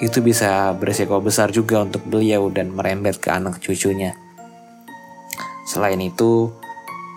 itu 0.00 0.24
bisa 0.24 0.72
beresiko 0.72 1.20
besar 1.20 1.52
juga 1.52 1.84
untuk 1.84 2.00
beliau 2.08 2.48
dan 2.48 2.72
merembet 2.72 3.20
ke 3.20 3.28
anak 3.28 3.60
cucunya. 3.60 4.16
Selain 5.68 6.00
itu, 6.00 6.48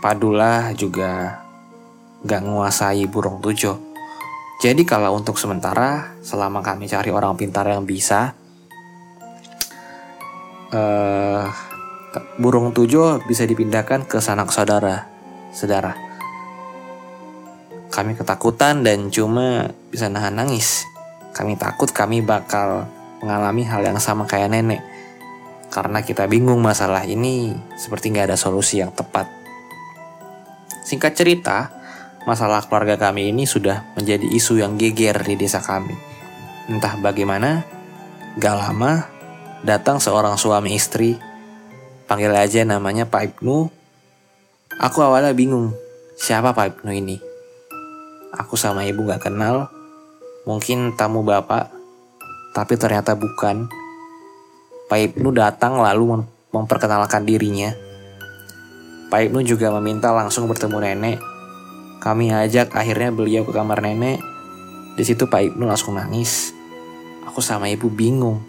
Padula 0.04 0.76
juga 0.76 1.40
gak 2.28 2.44
menguasai 2.44 3.08
burung 3.08 3.40
tujuh. 3.40 3.93
Jadi 4.64 4.88
kalau 4.88 5.20
untuk 5.20 5.36
sementara, 5.36 6.16
selama 6.24 6.64
kami 6.64 6.88
cari 6.88 7.12
orang 7.12 7.36
pintar 7.36 7.68
yang 7.68 7.84
bisa, 7.84 8.32
uh, 10.72 11.44
burung 12.40 12.72
tujuh 12.72 13.28
bisa 13.28 13.44
dipindahkan 13.44 14.08
ke 14.08 14.24
sanak 14.24 14.56
saudara, 14.56 15.12
saudara. 15.52 15.92
Kami 17.92 18.16
ketakutan 18.16 18.88
dan 18.88 19.12
cuma 19.12 19.68
bisa 19.92 20.08
nahan 20.08 20.40
nangis 20.40 20.88
kami 21.34 21.58
takut 21.58 21.90
kami 21.90 22.22
bakal 22.22 22.86
mengalami 23.26 23.66
hal 23.66 23.82
yang 23.82 23.98
sama 23.98 24.30
kayak 24.30 24.54
nenek. 24.54 24.86
Karena 25.74 26.06
kita 26.06 26.30
bingung 26.30 26.62
masalah 26.62 27.02
ini 27.10 27.58
seperti 27.74 28.14
nggak 28.14 28.30
ada 28.30 28.38
solusi 28.38 28.78
yang 28.78 28.94
tepat. 28.94 29.26
Singkat 30.86 31.14
cerita, 31.18 31.74
masalah 32.24 32.64
keluarga 32.66 32.96
kami 32.96 33.32
ini 33.32 33.44
sudah 33.48 33.84
menjadi 33.96 34.28
isu 34.28 34.60
yang 34.60 34.80
geger 34.80 35.16
di 35.24 35.36
desa 35.40 35.60
kami. 35.60 35.96
Entah 36.72 36.96
bagaimana, 37.00 37.64
gak 38.40 38.56
lama 38.56 39.08
datang 39.64 40.00
seorang 40.00 40.40
suami 40.40 40.76
istri, 40.76 41.20
panggil 42.08 42.32
aja 42.32 42.64
namanya 42.64 43.08
Pak 43.08 43.40
Ibnu. 43.40 43.68
Aku 44.80 44.98
awalnya 45.06 45.36
bingung, 45.36 45.76
siapa 46.16 46.56
Pak 46.56 46.80
Ibnu 46.80 46.92
ini? 46.96 47.18
Aku 48.34 48.58
sama 48.58 48.88
ibu 48.88 49.06
gak 49.06 49.30
kenal, 49.30 49.70
Mungkin 50.44 51.00
tamu 51.00 51.24
bapak, 51.24 51.72
tapi 52.52 52.76
ternyata 52.76 53.16
bukan. 53.16 53.64
Pak 54.92 55.00
Ibnu 55.00 55.32
datang 55.32 55.80
lalu 55.80 56.20
memperkenalkan 56.52 57.24
dirinya. 57.24 57.72
Pak 59.08 59.32
Ibnu 59.32 59.40
juga 59.48 59.72
meminta 59.80 60.12
langsung 60.12 60.52
bertemu 60.52 60.84
nenek. 60.84 61.33
Kami 62.04 62.36
ajak 62.36 62.76
akhirnya 62.76 63.16
beliau 63.16 63.48
ke 63.48 63.56
kamar 63.56 63.80
nenek. 63.80 64.20
Di 65.00 65.08
situ 65.08 65.32
Pak 65.32 65.56
Ibnu 65.56 65.64
langsung 65.64 65.96
nangis. 65.96 66.52
Aku 67.24 67.40
sama 67.40 67.72
ibu 67.72 67.88
bingung. 67.88 68.44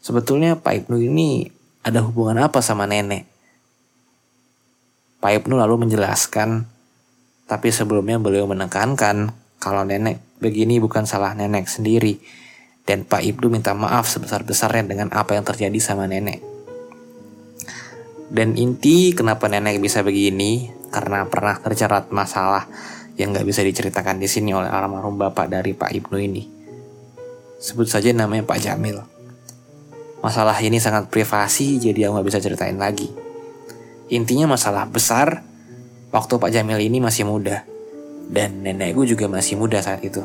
Sebetulnya 0.00 0.56
Pak 0.56 0.88
Ibnu 0.88 0.96
ini 0.96 1.52
ada 1.84 2.00
hubungan 2.00 2.40
apa 2.40 2.64
sama 2.64 2.88
nenek? 2.88 3.28
Pak 5.20 5.42
Ibnu 5.42 5.60
lalu 5.60 5.84
menjelaskan, 5.84 6.64
tapi 7.44 7.68
sebelumnya 7.68 8.16
beliau 8.16 8.48
menekankan 8.48 9.36
kalau 9.60 9.84
nenek 9.84 10.24
begini 10.40 10.80
bukan 10.80 11.04
salah 11.04 11.36
nenek 11.36 11.68
sendiri, 11.68 12.16
dan 12.88 13.04
Pak 13.04 13.20
Ibnu 13.20 13.52
minta 13.52 13.76
maaf 13.76 14.08
sebesar-besarnya 14.08 14.88
dengan 14.88 15.12
apa 15.12 15.36
yang 15.36 15.44
terjadi 15.44 15.76
sama 15.76 16.08
nenek. 16.08 16.40
Dan 18.32 18.56
inti 18.56 19.12
kenapa 19.12 19.46
nenek 19.46 19.78
bisa 19.82 20.00
begini, 20.00 20.72
karena 20.96 21.28
pernah 21.28 21.60
terjerat 21.60 22.08
masalah 22.08 22.64
yang 23.20 23.36
gak 23.36 23.44
bisa 23.44 23.60
diceritakan 23.60 24.16
di 24.16 24.24
sini 24.24 24.56
oleh 24.56 24.72
almarhum 24.72 25.20
bapak 25.20 25.44
dari 25.52 25.76
Pak 25.76 25.92
Ibnu 25.92 26.16
ini. 26.16 26.48
Sebut 27.60 27.84
saja 27.84 28.16
namanya 28.16 28.48
Pak 28.48 28.56
Jamil. 28.64 29.04
Masalah 30.24 30.56
ini 30.64 30.80
sangat 30.80 31.12
privasi, 31.12 31.76
jadi 31.76 32.08
aku 32.08 32.24
gak 32.24 32.28
bisa 32.32 32.40
ceritain 32.40 32.80
lagi. 32.80 33.12
Intinya 34.08 34.56
masalah 34.56 34.88
besar, 34.88 35.44
waktu 36.16 36.40
Pak 36.40 36.48
Jamil 36.48 36.80
ini 36.80 36.96
masih 37.04 37.28
muda. 37.28 37.68
Dan 38.32 38.64
nenekku 38.64 39.04
juga 39.04 39.28
masih 39.28 39.60
muda 39.60 39.76
saat 39.84 40.00
itu. 40.00 40.24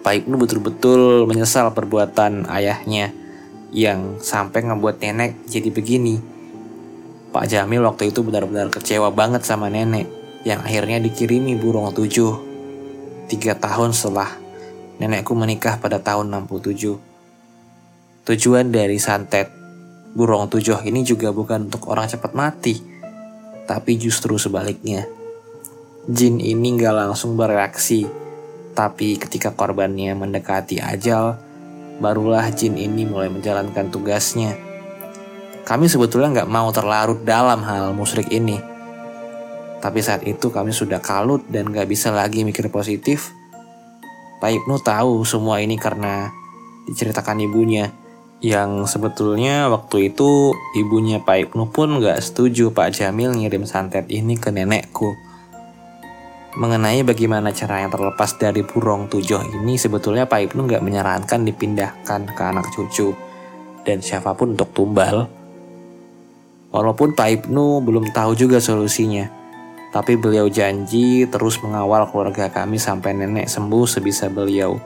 Pak 0.00 0.24
Ibnu 0.24 0.40
betul-betul 0.40 1.28
menyesal 1.28 1.68
perbuatan 1.76 2.48
ayahnya 2.48 3.12
yang 3.76 4.16
sampai 4.24 4.64
ngebuat 4.64 5.04
nenek 5.04 5.36
jadi 5.44 5.68
begini. 5.68 6.31
Pak 7.32 7.48
Jamil 7.48 7.80
waktu 7.80 8.12
itu 8.12 8.20
benar-benar 8.20 8.68
kecewa 8.68 9.08
banget 9.08 9.48
sama 9.48 9.72
nenek 9.72 10.04
yang 10.44 10.60
akhirnya 10.60 11.00
dikirimi 11.00 11.56
burung 11.56 11.88
tujuh. 11.96 12.36
Tiga 13.32 13.56
tahun 13.56 13.96
setelah 13.96 14.36
nenekku 15.00 15.32
menikah 15.32 15.80
pada 15.80 15.96
tahun 15.96 16.28
67. 16.28 18.28
Tujuan 18.28 18.68
dari 18.68 19.00
santet 19.00 19.48
burung 20.12 20.52
tujuh 20.52 20.84
ini 20.84 21.08
juga 21.08 21.32
bukan 21.32 21.72
untuk 21.72 21.88
orang 21.88 22.04
cepat 22.04 22.36
mati, 22.36 22.84
tapi 23.64 23.96
justru 23.96 24.36
sebaliknya. 24.36 25.08
Jin 26.04 26.36
ini 26.36 26.76
nggak 26.76 26.92
langsung 26.92 27.40
bereaksi, 27.40 28.04
tapi 28.76 29.16
ketika 29.16 29.56
korbannya 29.56 30.12
mendekati 30.12 30.84
ajal, 30.84 31.40
barulah 31.96 32.44
jin 32.52 32.76
ini 32.76 33.08
mulai 33.08 33.32
menjalankan 33.32 33.88
tugasnya. 33.88 34.71
Kami 35.62 35.86
sebetulnya 35.86 36.42
nggak 36.42 36.50
mau 36.50 36.68
terlarut 36.74 37.22
dalam 37.22 37.62
hal 37.62 37.94
musyrik 37.94 38.30
ini. 38.34 38.58
Tapi 39.82 39.98
saat 39.98 40.22
itu 40.22 40.54
kami 40.54 40.70
sudah 40.70 41.02
kalut 41.02 41.42
dan 41.50 41.74
gak 41.74 41.90
bisa 41.90 42.14
lagi 42.14 42.46
mikir 42.46 42.70
positif. 42.70 43.34
Pak 44.38 44.62
Ibnu 44.62 44.78
tahu 44.78 45.26
semua 45.26 45.58
ini 45.58 45.74
karena 45.74 46.30
diceritakan 46.86 47.42
ibunya. 47.42 47.90
Yang 48.42 48.90
sebetulnya 48.94 49.70
waktu 49.70 50.14
itu 50.14 50.54
ibunya 50.78 51.18
Pak 51.18 51.50
Ibnu 51.50 51.74
pun 51.74 51.98
gak 51.98 52.22
setuju 52.22 52.70
Pak 52.70 52.94
Jamil 52.94 53.34
ngirim 53.34 53.66
santet 53.66 54.06
ini 54.06 54.38
ke 54.38 54.54
nenekku. 54.54 55.18
Mengenai 56.54 57.02
bagaimana 57.02 57.50
cara 57.50 57.82
yang 57.82 57.90
terlepas 57.90 58.38
dari 58.38 58.62
burung 58.62 59.10
tujuh 59.10 59.62
ini 59.62 59.74
sebetulnya 59.74 60.30
Pak 60.30 60.54
Ibnu 60.54 60.66
gak 60.70 60.82
menyarankan 60.82 61.42
dipindahkan 61.42 62.34
ke 62.38 62.42
anak 62.42 62.70
cucu 62.70 63.14
dan 63.82 63.98
siapa 63.98 64.30
pun 64.38 64.54
untuk 64.54 64.70
tumbal. 64.70 65.41
Walaupun 66.72 67.12
Pak 67.12 67.28
Ibnu 67.28 67.84
belum 67.84 68.10
tahu 68.16 68.32
juga 68.32 68.58
solusinya. 68.58 69.28
Tapi 69.92 70.16
beliau 70.16 70.48
janji 70.48 71.28
terus 71.28 71.60
mengawal 71.60 72.08
keluarga 72.08 72.48
kami 72.48 72.80
sampai 72.80 73.12
nenek 73.12 73.44
sembuh 73.44 73.84
sebisa 73.84 74.32
beliau. 74.32 74.80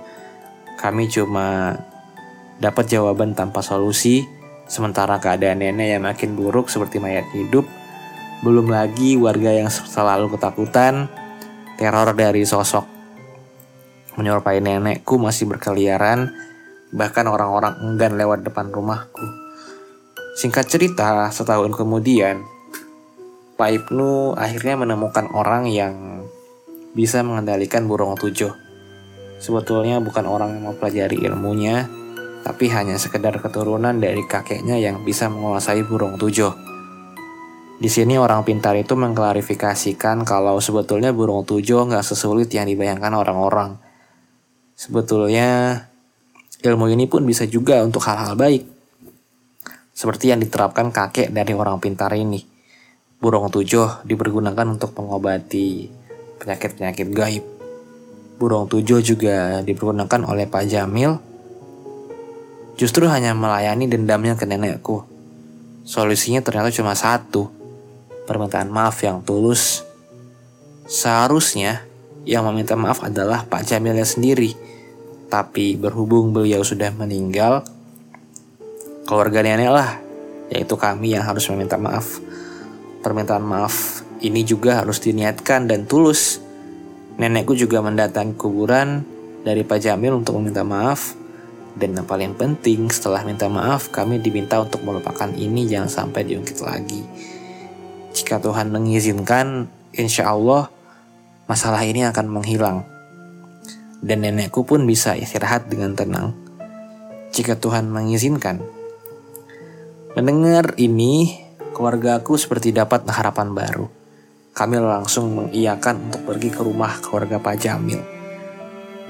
Kami 0.74 1.06
cuma 1.06 1.78
dapat 2.58 2.90
jawaban 2.90 3.38
tanpa 3.38 3.62
solusi, 3.62 4.26
sementara 4.66 5.22
keadaan 5.22 5.62
nenek 5.62 5.94
yang 5.94 6.02
makin 6.02 6.34
buruk 6.34 6.66
seperti 6.66 6.98
mayat 6.98 7.30
hidup. 7.30 7.62
Belum 8.42 8.66
lagi 8.66 9.14
warga 9.14 9.54
yang 9.54 9.70
selalu 9.70 10.34
ketakutan, 10.34 11.06
teror 11.78 12.10
dari 12.18 12.42
sosok 12.42 12.96
menyerupai 14.16 14.64
nenekku 14.64 15.20
masih 15.20 15.44
berkeliaran, 15.46 16.32
bahkan 16.90 17.28
orang-orang 17.28 17.76
enggan 17.84 18.16
lewat 18.16 18.42
depan 18.42 18.72
rumahku. 18.72 19.45
Singkat 20.36 20.68
cerita, 20.68 21.32
setahun 21.32 21.72
kemudian, 21.72 22.44
Pak 23.56 23.70
Ibnu 23.72 24.36
akhirnya 24.36 24.76
menemukan 24.76 25.32
orang 25.32 25.64
yang 25.64 26.28
bisa 26.92 27.24
mengendalikan 27.24 27.88
burung 27.88 28.12
tujuh. 28.20 28.52
Sebetulnya 29.40 29.96
bukan 30.04 30.28
orang 30.28 30.60
yang 30.60 30.68
mempelajari 30.68 31.24
ilmunya, 31.24 31.88
tapi 32.44 32.68
hanya 32.68 33.00
sekedar 33.00 33.40
keturunan 33.40 33.96
dari 33.96 34.28
kakeknya 34.28 34.76
yang 34.76 35.08
bisa 35.08 35.32
menguasai 35.32 35.80
burung 35.88 36.20
tujuh. 36.20 36.52
Di 37.80 37.88
sini 37.88 38.20
orang 38.20 38.44
pintar 38.44 38.76
itu 38.76 38.92
mengklarifikasikan 38.92 40.28
kalau 40.28 40.60
sebetulnya 40.60 41.16
burung 41.16 41.48
tujuh 41.48 41.88
nggak 41.88 42.04
sesulit 42.04 42.52
yang 42.52 42.68
dibayangkan 42.68 43.16
orang-orang. 43.16 43.80
Sebetulnya 44.76 45.80
ilmu 46.60 46.92
ini 46.92 47.08
pun 47.08 47.24
bisa 47.24 47.48
juga 47.48 47.80
untuk 47.80 48.04
hal-hal 48.04 48.36
baik. 48.36 48.75
Seperti 49.96 50.28
yang 50.28 50.44
diterapkan 50.44 50.92
kakek 50.92 51.32
dari 51.32 51.56
orang 51.56 51.80
pintar 51.80 52.12
ini 52.12 52.44
burung 53.16 53.48
tujuh 53.48 54.04
dipergunakan 54.04 54.76
untuk 54.76 54.92
mengobati 54.92 55.88
penyakit-penyakit 56.36 57.08
gaib. 57.16 57.44
Burung 58.36 58.68
tujuh 58.68 59.00
juga 59.00 59.64
dipergunakan 59.64 60.20
oleh 60.28 60.44
Pak 60.44 60.64
Jamil 60.68 61.16
justru 62.76 63.08
hanya 63.08 63.32
melayani 63.32 63.88
dendamnya 63.88 64.36
ke 64.36 64.44
nenekku. 64.44 65.08
Solusinya 65.88 66.44
ternyata 66.44 66.68
cuma 66.68 66.92
satu, 66.92 67.48
permintaan 68.28 68.68
maaf 68.68 69.00
yang 69.00 69.24
tulus. 69.24 69.80
Seharusnya 70.84 71.88
yang 72.28 72.44
meminta 72.44 72.76
maaf 72.76 73.00
adalah 73.00 73.48
Pak 73.48 73.64
Jamilnya 73.64 74.04
sendiri. 74.04 74.52
Tapi 75.32 75.80
berhubung 75.80 76.36
beliau 76.36 76.60
sudah 76.60 76.92
meninggal, 76.92 77.64
keluarga 79.06 79.40
nenek 79.40 79.70
lah, 79.70 80.02
yaitu 80.50 80.74
kami 80.74 81.14
yang 81.14 81.24
harus 81.24 81.46
meminta 81.48 81.78
maaf 81.78 82.20
permintaan 83.06 83.46
maaf 83.46 84.02
ini 84.18 84.42
juga 84.42 84.82
harus 84.82 84.98
diniatkan 84.98 85.70
dan 85.70 85.86
tulus. 85.86 86.42
Nenekku 87.22 87.54
juga 87.54 87.78
mendatangi 87.78 88.34
kuburan 88.34 89.06
dari 89.46 89.62
Pak 89.62 89.78
Jamil 89.78 90.18
untuk 90.18 90.42
meminta 90.42 90.66
maaf. 90.66 91.14
Dan 91.76 91.94
yang 91.94 92.08
paling 92.08 92.34
penting 92.34 92.90
setelah 92.90 93.22
minta 93.22 93.46
maaf 93.46 93.94
kami 93.94 94.18
diminta 94.18 94.58
untuk 94.58 94.82
melupakan 94.82 95.30
ini 95.30 95.70
jangan 95.70 95.86
sampai 95.86 96.26
diungkit 96.26 96.58
lagi. 96.64 97.04
Jika 98.10 98.42
Tuhan 98.42 98.74
mengizinkan, 98.74 99.70
insya 99.94 100.32
Allah 100.34 100.72
masalah 101.46 101.84
ini 101.86 102.02
akan 102.10 102.26
menghilang. 102.26 102.82
Dan 104.02 104.26
nenekku 104.26 104.66
pun 104.66 104.82
bisa 104.82 105.14
istirahat 105.14 105.70
dengan 105.70 105.94
tenang. 105.94 106.34
Jika 107.30 107.54
Tuhan 107.54 107.86
mengizinkan. 107.92 108.75
Mendengar 110.16 110.72
ini, 110.80 111.44
Keluargaku 111.76 112.40
seperti 112.40 112.72
dapat 112.72 113.04
harapan 113.04 113.52
baru. 113.52 113.84
Kami 114.56 114.80
langsung 114.80 115.28
mengiyakan 115.36 116.08
untuk 116.08 116.24
pergi 116.24 116.48
ke 116.48 116.64
rumah 116.64 116.96
keluarga 117.04 117.36
Pak 117.36 117.56
Jamil. 117.60 118.00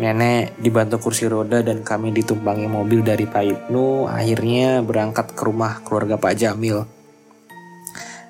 Nenek 0.03 0.59
dibantu 0.59 0.99
kursi 0.99 1.31
roda 1.31 1.62
dan 1.62 1.87
kami 1.87 2.11
ditumpangi 2.11 2.66
mobil 2.66 3.07
dari 3.07 3.23
Pak 3.23 3.45
Ibnu 3.47 4.11
akhirnya 4.11 4.83
berangkat 4.83 5.31
ke 5.38 5.47
rumah 5.47 5.79
keluarga 5.87 6.19
Pak 6.19 6.35
Jamil. 6.35 6.83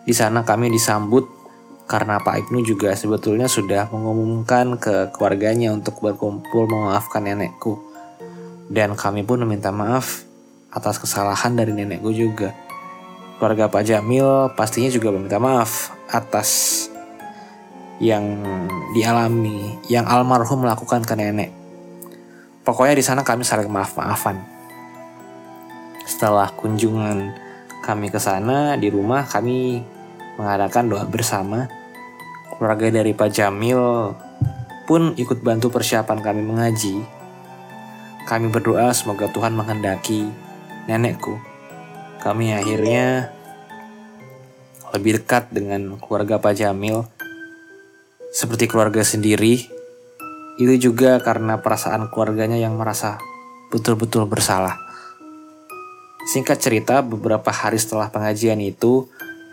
Di 0.04 0.12
sana 0.12 0.44
kami 0.44 0.68
disambut 0.68 1.24
karena 1.88 2.20
Pak 2.20 2.44
Ibnu 2.44 2.60
juga 2.60 2.92
sebetulnya 2.92 3.48
sudah 3.48 3.88
mengumumkan 3.88 4.76
ke 4.76 5.16
keluarganya 5.16 5.72
untuk 5.72 6.04
berkumpul 6.04 6.68
memaafkan 6.68 7.24
nenekku. 7.24 7.80
Dan 8.68 9.00
kami 9.00 9.24
pun 9.24 9.40
meminta 9.40 9.72
maaf 9.72 10.28
atas 10.68 11.00
kesalahan 11.00 11.56
dari 11.56 11.72
nenekku 11.72 12.12
juga 12.12 12.65
keluarga 13.36 13.68
Pak 13.68 13.84
Jamil 13.84 14.52
pastinya 14.56 14.88
juga 14.88 15.12
meminta 15.12 15.36
maaf 15.36 15.92
atas 16.08 16.88
yang 18.00 18.44
dialami, 18.92 19.76
yang 19.88 20.04
almarhum 20.04 20.64
melakukan 20.64 21.04
ke 21.04 21.16
nenek. 21.16 21.52
Pokoknya 22.64 22.96
di 22.96 23.04
sana 23.04 23.24
kami 23.24 23.44
saling 23.44 23.70
maaf-maafan. 23.70 24.36
Setelah 26.04 26.52
kunjungan 26.52 27.32
kami 27.84 28.12
ke 28.12 28.20
sana, 28.20 28.74
di 28.76 28.92
rumah 28.92 29.24
kami 29.24 29.80
mengadakan 30.36 30.92
doa 30.92 31.04
bersama. 31.08 31.68
Keluarga 32.56 32.88
dari 33.00 33.12
Pak 33.12 33.30
Jamil 33.32 34.12
pun 34.88 35.12
ikut 35.16 35.40
bantu 35.44 35.72
persiapan 35.72 36.18
kami 36.20 36.42
mengaji. 36.44 36.96
Kami 38.26 38.50
berdoa 38.50 38.90
semoga 38.90 39.30
Tuhan 39.30 39.54
menghendaki 39.54 40.26
nenekku 40.90 41.55
kami 42.26 42.50
akhirnya 42.50 43.30
lebih 44.90 45.22
dekat 45.22 45.54
dengan 45.54 45.94
keluarga 46.02 46.42
Pak 46.42 46.58
Jamil 46.58 47.06
seperti 48.34 48.66
keluarga 48.66 49.06
sendiri. 49.06 49.62
Itu 50.58 50.74
juga 50.90 51.22
karena 51.22 51.62
perasaan 51.62 52.10
keluarganya 52.10 52.58
yang 52.58 52.74
merasa 52.74 53.22
betul-betul 53.70 54.26
bersalah. 54.26 54.74
Singkat 56.26 56.58
cerita, 56.58 56.98
beberapa 57.06 57.54
hari 57.54 57.78
setelah 57.78 58.10
pengajian 58.10 58.58
itu, 58.58 59.06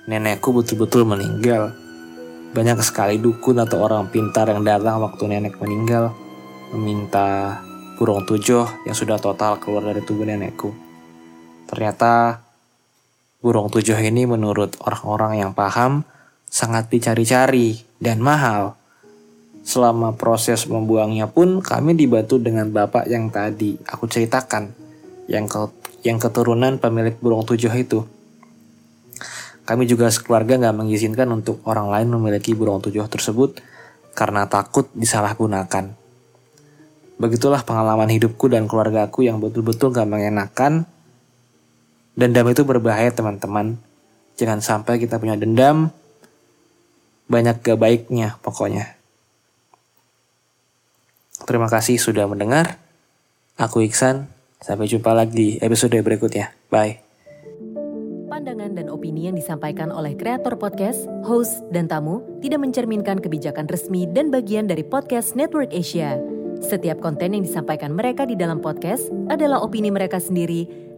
nenekku 0.10 0.50
betul-betul 0.50 1.06
meninggal. 1.06 1.78
Banyak 2.58 2.82
sekali 2.82 3.22
dukun 3.22 3.62
atau 3.62 3.86
orang 3.86 4.10
pintar 4.10 4.50
yang 4.50 4.66
datang 4.66 4.98
waktu 4.98 5.30
nenek 5.30 5.62
meninggal, 5.62 6.10
meminta 6.74 7.62
burung 8.02 8.26
tujuh 8.26 8.66
yang 8.90 8.98
sudah 8.98 9.22
total 9.22 9.62
keluar 9.62 9.86
dari 9.94 10.02
tubuh 10.02 10.26
nenekku. 10.26 10.74
Ternyata 11.70 12.43
burung 13.44 13.68
tujuh 13.68 14.00
ini 14.00 14.24
menurut 14.24 14.80
orang-orang 14.80 15.44
yang 15.44 15.52
paham 15.52 16.08
sangat 16.48 16.88
dicari-cari 16.88 17.84
dan 18.00 18.24
mahal. 18.24 18.80
Selama 19.64 20.16
proses 20.16 20.64
membuangnya 20.68 21.28
pun 21.28 21.60
kami 21.60 21.96
dibantu 21.96 22.40
dengan 22.40 22.72
bapak 22.72 23.08
yang 23.12 23.28
tadi 23.28 23.76
aku 23.84 24.08
ceritakan, 24.08 24.72
yang 25.28 25.48
ke 25.52 25.70
yang 26.04 26.20
keturunan 26.20 26.80
pemilik 26.80 27.16
burung 27.20 27.44
tujuh 27.44 27.72
itu. 27.76 28.04
Kami 29.64 29.88
juga 29.88 30.12
sekeluarga 30.12 30.60
nggak 30.60 30.76
mengizinkan 30.80 31.28
untuk 31.32 31.64
orang 31.64 31.88
lain 31.88 32.12
memiliki 32.12 32.52
burung 32.52 32.84
tujuh 32.84 33.08
tersebut 33.08 33.64
karena 34.12 34.48
takut 34.48 34.88
disalahgunakan. 34.96 35.96
Begitulah 37.24 37.64
pengalaman 37.64 38.10
hidupku 38.10 38.52
dan 38.52 38.68
keluargaku 38.68 39.24
yang 39.24 39.40
betul-betul 39.40 39.94
gak 39.94 40.10
mengenakan. 40.10 40.84
Dendam 42.14 42.46
itu 42.50 42.62
berbahaya 42.62 43.10
teman-teman. 43.10 43.82
Jangan 44.38 44.62
sampai 44.62 45.02
kita 45.02 45.18
punya 45.18 45.38
dendam, 45.38 45.90
banyak 47.30 47.62
gak 47.66 47.80
baiknya 47.82 48.38
pokoknya. 48.46 48.94
Terima 51.44 51.68
kasih 51.68 51.98
sudah 51.98 52.30
mendengar. 52.30 52.78
Aku 53.58 53.82
Iksan, 53.82 54.30
sampai 54.62 54.90
jumpa 54.90 55.14
lagi 55.14 55.34
di 55.34 55.48
episode 55.62 55.94
berikutnya. 55.94 56.54
Bye. 56.70 57.02
Pandangan 58.30 58.74
dan 58.74 58.90
opini 58.90 59.30
yang 59.30 59.38
disampaikan 59.38 59.94
oleh 59.94 60.18
kreator 60.18 60.58
podcast, 60.58 61.06
host, 61.22 61.62
dan 61.70 61.86
tamu 61.86 62.26
tidak 62.42 62.66
mencerminkan 62.66 63.22
kebijakan 63.22 63.70
resmi 63.70 64.10
dan 64.10 64.34
bagian 64.34 64.66
dari 64.66 64.82
podcast 64.82 65.38
Network 65.38 65.70
Asia. 65.70 66.18
Setiap 66.64 67.04
konten 67.04 67.38
yang 67.38 67.44
disampaikan 67.46 67.94
mereka 67.94 68.24
di 68.26 68.34
dalam 68.34 68.58
podcast 68.58 69.12
adalah 69.28 69.62
opini 69.62 69.92
mereka 69.92 70.18
sendiri 70.18 70.83